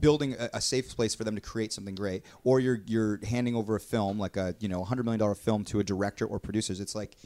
[0.00, 3.56] building a, a safe place for them to create something great, or you're you're handing
[3.56, 6.38] over a film like a you know hundred million dollar film to a director or
[6.38, 7.16] producers, it's like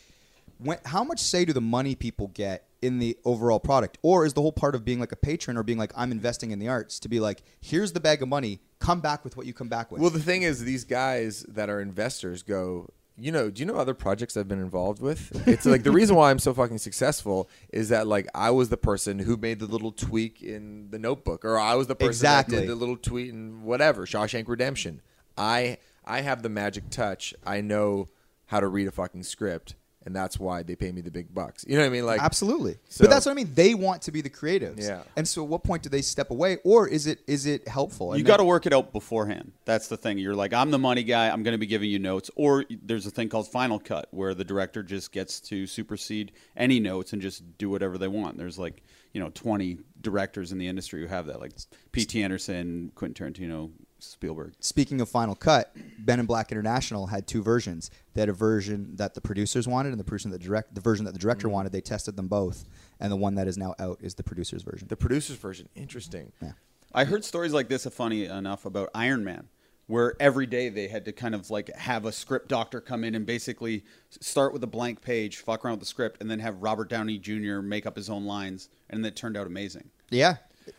[0.58, 4.34] when, how much say do the money people get in the overall product or is
[4.34, 6.68] the whole part of being like a patron or being like i'm investing in the
[6.68, 9.68] arts to be like here's the bag of money come back with what you come
[9.68, 12.90] back with Well, the thing is, these guys that are investors go.
[13.18, 15.32] You know, do you know other projects I've been involved with?
[15.48, 18.76] It's like the reason why I'm so fucking successful is that like I was the
[18.76, 22.40] person who made the little tweak in the Notebook, or I was the person that
[22.40, 22.58] Exactly.
[22.60, 25.00] did the little tweet in whatever Shawshank Redemption.
[25.38, 27.32] I I have the magic touch.
[27.46, 28.08] I know
[28.48, 31.64] how to read a fucking script, and that's why they pay me the big bucks.
[31.68, 32.06] You know what I mean?
[32.06, 35.02] Like absolutely So- but that's what i mean they want to be the creatives Yeah.
[35.16, 38.16] and so at what point do they step away or is it is it helpful
[38.16, 39.52] You got to work it out beforehand.
[39.64, 40.18] That's the thing.
[40.18, 41.28] You're like, I'm the money guy.
[41.28, 42.30] I'm going to be giving you notes.
[42.36, 46.78] Or there's a thing called final cut where the director just gets to supersede any
[46.80, 48.38] notes and just do whatever they want.
[48.38, 51.52] There's like, you know, 20 directors in the industry who have that, like
[51.92, 52.22] P.T.
[52.22, 54.54] Anderson, Quentin Tarantino, Spielberg.
[54.60, 55.74] Speaking of Final Cut,
[56.06, 57.90] Men in Black International had two versions.
[58.14, 61.04] They had a version that the producers wanted and the version that direct the version
[61.06, 61.72] that the director wanted.
[61.72, 62.64] They tested them both,
[63.00, 64.88] and the one that is now out is the producer's version.
[64.88, 65.68] the producer's version.
[65.74, 66.32] Interesting.
[66.42, 66.52] Yeah.
[66.92, 69.48] I heard stories like this, uh, funny enough, about Iron Man,
[69.86, 73.14] where every day they had to kind of like have a script doctor come in
[73.14, 76.62] and basically start with a blank page, fuck around with the script, and then have
[76.62, 77.60] Robert Downey Jr.
[77.60, 79.90] make up his own lines, and it turned out amazing.
[80.10, 80.36] Yeah,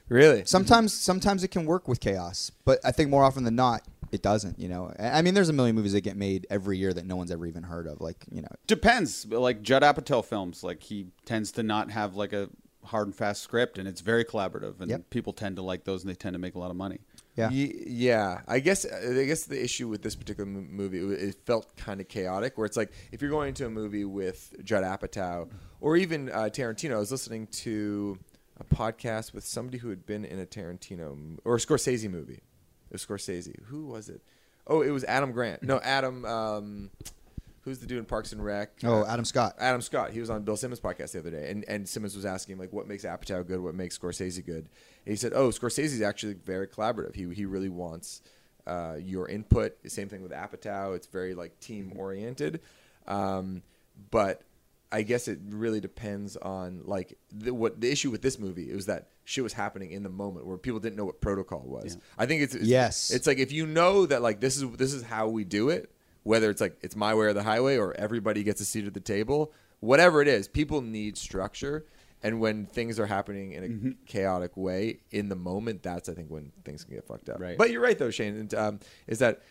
[0.09, 0.43] Really?
[0.45, 3.81] sometimes sometimes it can work with chaos, but I think more often than not
[4.11, 4.57] it doesn't.
[4.57, 7.05] You know, I I mean, there's a million movies that get made every year that
[7.05, 7.99] no one's ever even heard of.
[8.01, 9.25] Like you know, Depends.
[9.25, 12.49] Like Judd Apatow films, like he tends to not have like a
[12.85, 15.09] hard and fast script, and it's very collaborative, and Yep.
[15.09, 16.99] people tend to like those, and they tend to make a lot of money.
[17.35, 18.41] yeah, yeah.
[18.47, 22.07] I guess I guess the issue with this particular movie it it felt kind of
[22.07, 22.57] chaotic.
[22.57, 25.49] Where it's like if you're going to a movie with Judd Apatow
[25.81, 28.17] or even uh, Tarantino, I was listening to
[28.59, 32.41] a podcast with somebody who had been in a Tarantino or a Scorsese movie.
[32.89, 33.63] It was Scorsese.
[33.65, 34.21] Who was it?
[34.65, 35.63] Oh, it was Adam Grant.
[35.63, 36.25] No, Adam.
[36.25, 36.89] Um,
[37.61, 38.71] who's the dude in Parks and Rec?
[38.83, 39.55] Oh, Adam Scott.
[39.59, 40.11] Adam Scott.
[40.11, 42.59] He was on Bill Simmons' podcast the other day, and, and Simmons was asking him
[42.59, 43.59] like, what makes Apatow good?
[43.59, 44.69] What makes Scorsese good?
[45.05, 47.15] And he said, oh, Scorsese's actually very collaborative.
[47.15, 48.21] He he really wants
[48.65, 49.77] uh, your input.
[49.87, 50.95] Same thing with Apatow.
[50.95, 52.61] It's very like team oriented,
[53.07, 53.63] um,
[54.11, 54.41] but
[54.91, 58.85] I guess it really depends on like the, what the issue with this movie was
[58.85, 61.95] that shit was happening in the moment where people didn't know what protocol was.
[61.95, 62.01] Yeah.
[62.17, 63.11] I think it's, it's Yes.
[63.11, 65.91] It's like if you know that like this is this is how we do it,
[66.23, 68.93] whether it's like it's my way or the highway or everybody gets a seat at
[68.93, 71.85] the table, whatever it is, people need structure.
[72.23, 73.91] And when things are happening in a Mm-hmm.
[74.07, 77.39] chaotic way in the moment, that's I think when things can get fucked up.
[77.39, 77.57] Right.
[77.57, 78.35] But you're right though, Shane.
[78.37, 79.43] And, um, is that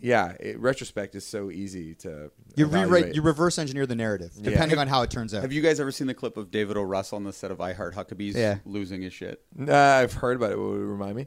[0.00, 0.32] yeah?
[0.40, 3.02] It, retrospect is so easy to You evaluate.
[3.02, 4.50] rewrite, you reverse engineer the narrative Yeah.
[4.50, 5.42] depending on how it turns out.
[5.42, 6.82] Have you guys ever seen the clip of David O.
[6.82, 8.58] Russell on the set of I Heart Huckabees Yeah.
[8.64, 9.42] losing his shit?
[9.58, 10.58] Uh, I've heard about it.
[10.58, 11.26] What would it remind me?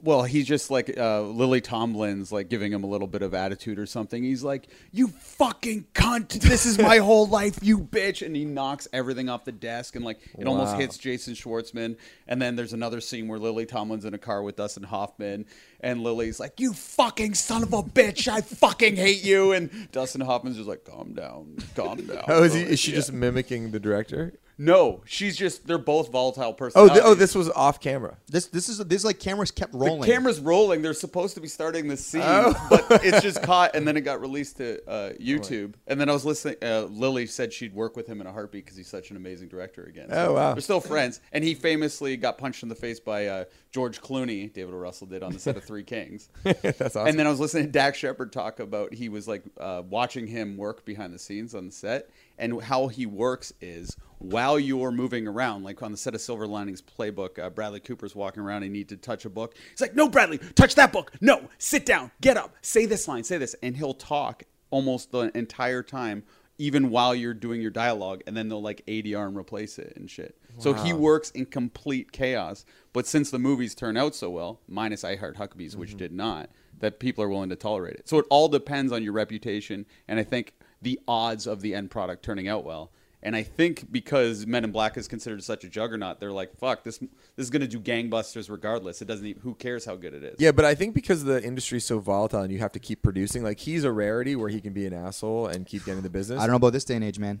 [0.00, 3.80] Well, he's just like uh, Lily Tomlin's like giving him a little bit of attitude
[3.80, 4.22] or something.
[4.22, 6.28] He's like, "You fucking cunt!
[6.40, 10.04] This is my whole life, you bitch!" And he knocks everything off the desk, and
[10.04, 11.96] like it almost hits Jason Schwartzman.
[12.28, 15.46] And then there's another scene where Lily Tomlin's in a car with Dustin Hoffman,
[15.80, 18.28] and Lily's like, "You fucking son of a bitch!
[18.28, 22.54] I fucking hate you!" And Dustin Hoffman's just like, "Calm down, calm down." Oh, is,
[22.54, 22.98] he, is she Yeah.
[22.98, 24.34] just mimicking the director?
[24.60, 25.66] No, she's just.
[25.68, 26.94] They're both volatile Oh, personalities.
[26.94, 28.16] th- oh, this was off camera.
[28.26, 30.00] this this is this like cameras kept rolling.
[30.00, 30.82] The camera's rolling.
[30.82, 32.54] They're supposed to be starting the scene, Oh.
[32.70, 35.74] but it's just caught, and then it got released to uh, YouTube.
[35.86, 36.56] And then I was listening.
[36.60, 39.48] Uh, Lily said she'd work with him in a heartbeat because he's such an amazing
[39.48, 40.08] director again.
[40.10, 40.54] Oh, wow.
[40.54, 44.52] They're still friends, and he famously got punched in the face by uh, George Clooney.
[44.52, 44.78] David O.
[44.78, 46.28] Russell did on the set of Three Kings.
[46.42, 47.06] That's awesome.
[47.06, 50.26] And then I was listening to Dax Shepard talk about he was like uh, watching
[50.26, 54.90] him work behind the scenes on the set, and how he works is while you're
[54.90, 58.62] moving around, like on the set of Silver Linings Playbook, uh, Bradley Cooper's walking around.
[58.62, 59.54] He need to touch a book.
[59.70, 61.12] He's like, "No, Bradley, touch that book.
[61.20, 65.36] No, sit down, get up, say this line, say this," and he'll talk almost the
[65.36, 66.24] entire time.
[66.58, 70.10] Even while you're doing your dialogue, and then they'll like ADR and replace it and
[70.10, 70.36] shit.
[70.58, 72.64] So he works in complete chaos.
[72.92, 75.98] But since the movies turn out so well, minus I Heart Huckabees, which Mm-hmm.
[75.98, 76.50] did not,
[76.80, 78.08] that people are willing to tolerate it.
[78.08, 80.52] So it all depends on your reputation, and I think
[80.82, 82.90] the odds of the end product turning out well.
[83.22, 86.84] And I think because Men in Black is considered such a juggernaut, they're like, "Fuck
[86.84, 86.98] this!
[86.98, 89.02] This is going to do gangbusters regardless.
[89.02, 89.26] It doesn't.
[89.26, 91.98] Even, who cares how good it is?" Yeah, but I think because the industry's so
[91.98, 94.86] volatile and you have to keep producing, like he's a rarity where he can be
[94.86, 96.38] an asshole and keep getting the business.
[96.40, 97.40] I don't know about this day and age, man.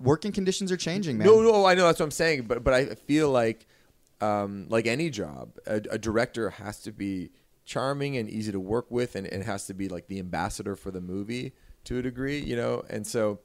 [0.00, 1.26] Working conditions are changing, man.
[1.28, 3.66] No, no, I know that's what I'm saying, but but I feel like,
[4.20, 7.30] um, like any job, a, a director has to be
[7.64, 10.90] charming and easy to work with, and, and has to be like the ambassador for
[10.90, 11.52] the movie
[11.84, 12.82] to a degree, you know.
[12.90, 13.38] And so,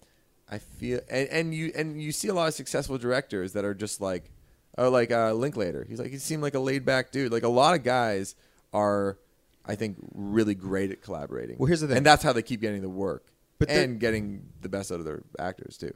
[0.52, 3.74] I feel and, and you and you see a lot of successful directors that are
[3.74, 4.30] just like,
[4.78, 5.86] oh, like uh, Linklater.
[5.88, 7.32] He's like he seemed like a laid back dude.
[7.32, 8.36] Like a lot of guys
[8.74, 9.18] are,
[9.66, 11.56] I think, really great at collaborating.
[11.58, 11.98] Well, here's the thing.
[11.98, 13.26] and that's how they keep getting the work,
[13.60, 15.94] But and getting the best out of their actors too.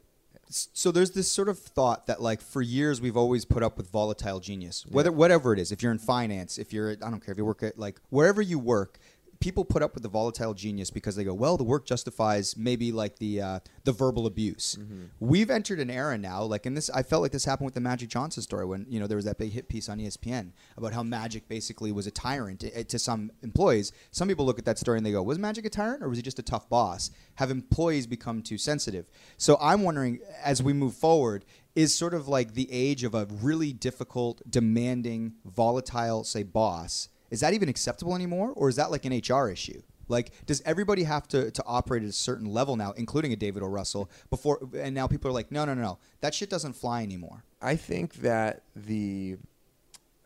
[0.50, 3.90] so there's this sort of thought that like for years we've always put up with
[3.90, 7.32] volatile genius whether whatever it is if you're in finance if you're i don't care
[7.32, 9.00] if you work at like wherever you work
[9.46, 12.92] people put up with the volatile genius because they go well the work justifies maybe
[12.92, 14.76] like the uh, the verbal abuse.
[15.20, 17.86] We've entered an era now like in this i felt like this happened with the
[17.92, 20.94] magic johnson story when you know there was that big hit piece on espn about
[20.94, 23.92] how magic basically was a tyrant to, to some employees.
[24.10, 26.18] Some people look at that story and they go was magic a tyrant or was
[26.18, 27.12] he just a tough boss?
[27.36, 29.06] Have employees become too sensitive?
[29.38, 33.28] So i'm wondering as we move forward is sort of like the age of a
[33.44, 39.06] really difficult demanding volatile say boss is that even acceptable anymore or is that like
[39.06, 42.92] an hr issue like does everybody have to, to operate at a certain level now
[42.94, 45.98] including a david o russell before and now people are like no no no no
[46.22, 49.38] that shit doesn't fly anymore I think that the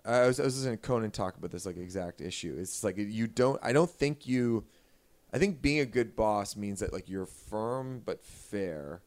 [0.05, 2.57] I was, I was listening to Conan talk about this like exact issue.
[2.59, 3.57] It's like you don't.
[3.63, 4.65] I don't think you.
[5.31, 9.01] I think being a good boss means that like you're firm but fair,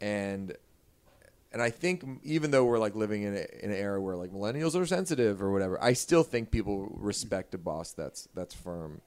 [0.00, 0.56] and
[1.58, 4.30] and I think even though we're like living in, a, in an era where like
[4.30, 9.00] millennials are sensitive or whatever, I still think people respect a boss that's that's firm,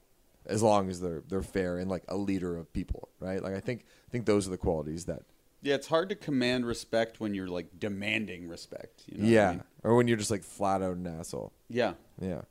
[0.44, 3.42] as long as they're they're fair and like a leader of people, right?
[3.42, 5.22] Like I think I think those are the qualities that
[5.62, 9.04] Yeah, it's hard to command respect when you're like demanding respect.
[9.06, 9.62] You know what I yeah, mean?
[9.84, 11.52] or when you're just like flat out an asshole.
[11.70, 11.94] Yeah.
[12.20, 12.42] Yeah.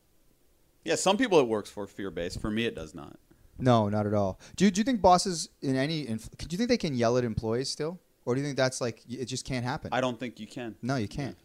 [0.84, 2.41] Yeah, some people it works for fear based.
[2.41, 3.20] For me, it does not.
[3.60, 6.58] no not at all do you, do you think bosses in any inf- do you
[6.58, 9.45] think they can yell at employees still or do you think that's like it just
[9.45, 10.76] can't happen I don't think you can.
[10.82, 11.36] No, you can't.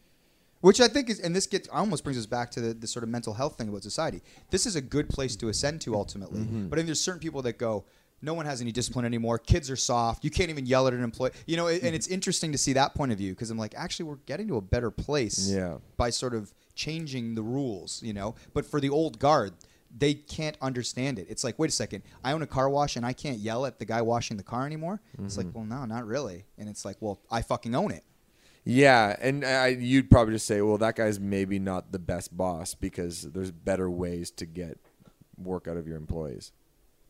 [0.60, 3.02] Which I think is, and this gets almost brings us back to the, the sort
[3.02, 4.22] of mental health thing about society.
[4.50, 6.68] This is a good place to ascend to ultimately, mm-hmm.
[6.68, 7.84] but I think there's certain people that go,
[8.22, 9.38] no one has any discipline anymore.
[9.38, 10.24] Kids are soft.
[10.24, 11.32] You can't even yell at an employee.
[11.46, 11.94] You know, and mm-hmm.
[11.94, 14.56] it's interesting to see that point of view because I'm like, actually, we're getting to
[14.56, 15.78] a better place Yeah.
[15.96, 18.34] by sort of changing the rules, you know.
[18.54, 19.52] But for the old guard,
[19.98, 21.26] they can't understand it.
[21.30, 23.78] It's like, wait a second, I own a car wash and I can't yell at
[23.78, 25.00] the guy washing the car anymore.
[25.22, 26.44] It's like, well, no, not really.
[26.58, 28.04] And it's like, well, I fucking own it.
[28.68, 32.74] Yeah, and I, you'd probably just say, well, that guy's maybe not the best boss
[32.74, 34.78] because there's better ways to get
[35.38, 36.50] work out of your employees.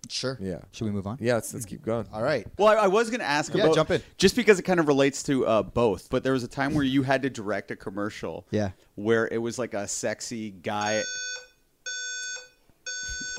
[0.09, 0.39] Sure.
[0.41, 0.61] Yeah.
[0.70, 1.16] Should we move on?
[1.20, 2.07] Yeah, let's, let's keep going.
[2.12, 2.47] All right.
[2.59, 4.03] Well, I, I was going to ask Yeah, about jump in.
[4.18, 6.11] just because it kind of relates to uh, both.
[6.11, 8.47] But there was a time where you had to direct a commercial.
[8.51, 8.70] Yeah.
[8.95, 11.03] Where it was like a sexy guy.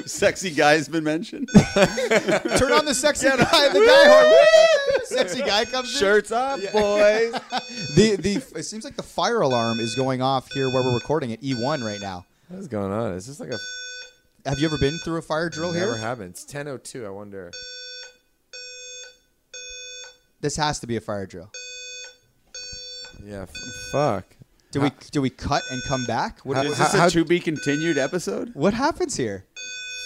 [0.06, 1.50] Sexy guy has been mentioned.
[1.74, 3.36] Turn on the sexy guy.
[3.38, 5.06] The guy horn.
[5.06, 6.00] Sexy guy comes in.
[6.00, 7.34] Shirts up, boys.
[7.96, 11.32] The the it seems like the fire alarm is going off here where we're recording
[11.34, 12.26] at E1 right now.
[12.50, 13.14] What's going on?
[13.14, 13.60] Is this like a
[14.50, 15.82] Have you ever been through a fire drill here?
[15.82, 16.06] never here?
[16.06, 16.30] happened?
[16.32, 17.06] It's 10:02.
[17.06, 17.52] I wonder.
[20.42, 21.50] This has to be a fire drill.
[23.26, 23.56] Yeah, f-
[23.92, 24.26] fuck.
[24.72, 26.40] Do we do we cut and come back?
[26.42, 28.52] What, How- Is is this this- how- a to be continued episode?
[28.54, 29.46] what happens here?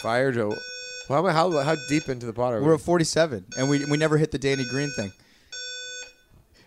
[0.02, 0.56] Fire Joe.
[1.10, 2.66] Well, how, how how deep into the pot are we?
[2.68, 5.12] We're at 47, and we we never hit the Danny Green thing.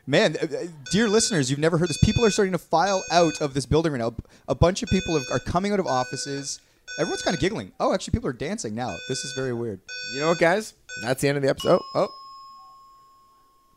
[0.06, 1.96] Man, uh, uh, dear listeners, you've never heard this.
[2.04, 4.14] People are starting to file out of this building right now.
[4.48, 6.60] A bunch of people have, are coming out of offices.
[6.98, 7.72] Everyone's kind of giggling.
[7.80, 8.94] Oh, actually, people are dancing now.
[9.08, 9.80] This is very weird.
[10.12, 10.74] you know what, guys?
[11.02, 11.80] That's the end of the episode.
[11.94, 12.08] Oh, oh.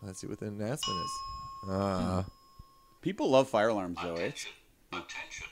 [0.03, 1.69] Let's see what the announcement is.
[1.71, 2.23] Uh,
[3.01, 4.15] People love fire alarms, though.
[4.15, 4.25] Eh?
[4.25, 4.51] Attention,
[4.91, 5.45] attention,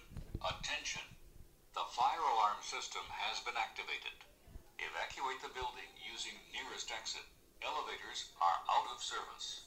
[0.44, 1.02] attention
[1.96, 4.20] fire alarm system has been activated.
[4.84, 7.24] Evacuate the building using nearest exit.
[7.64, 9.64] Elevators are out of service.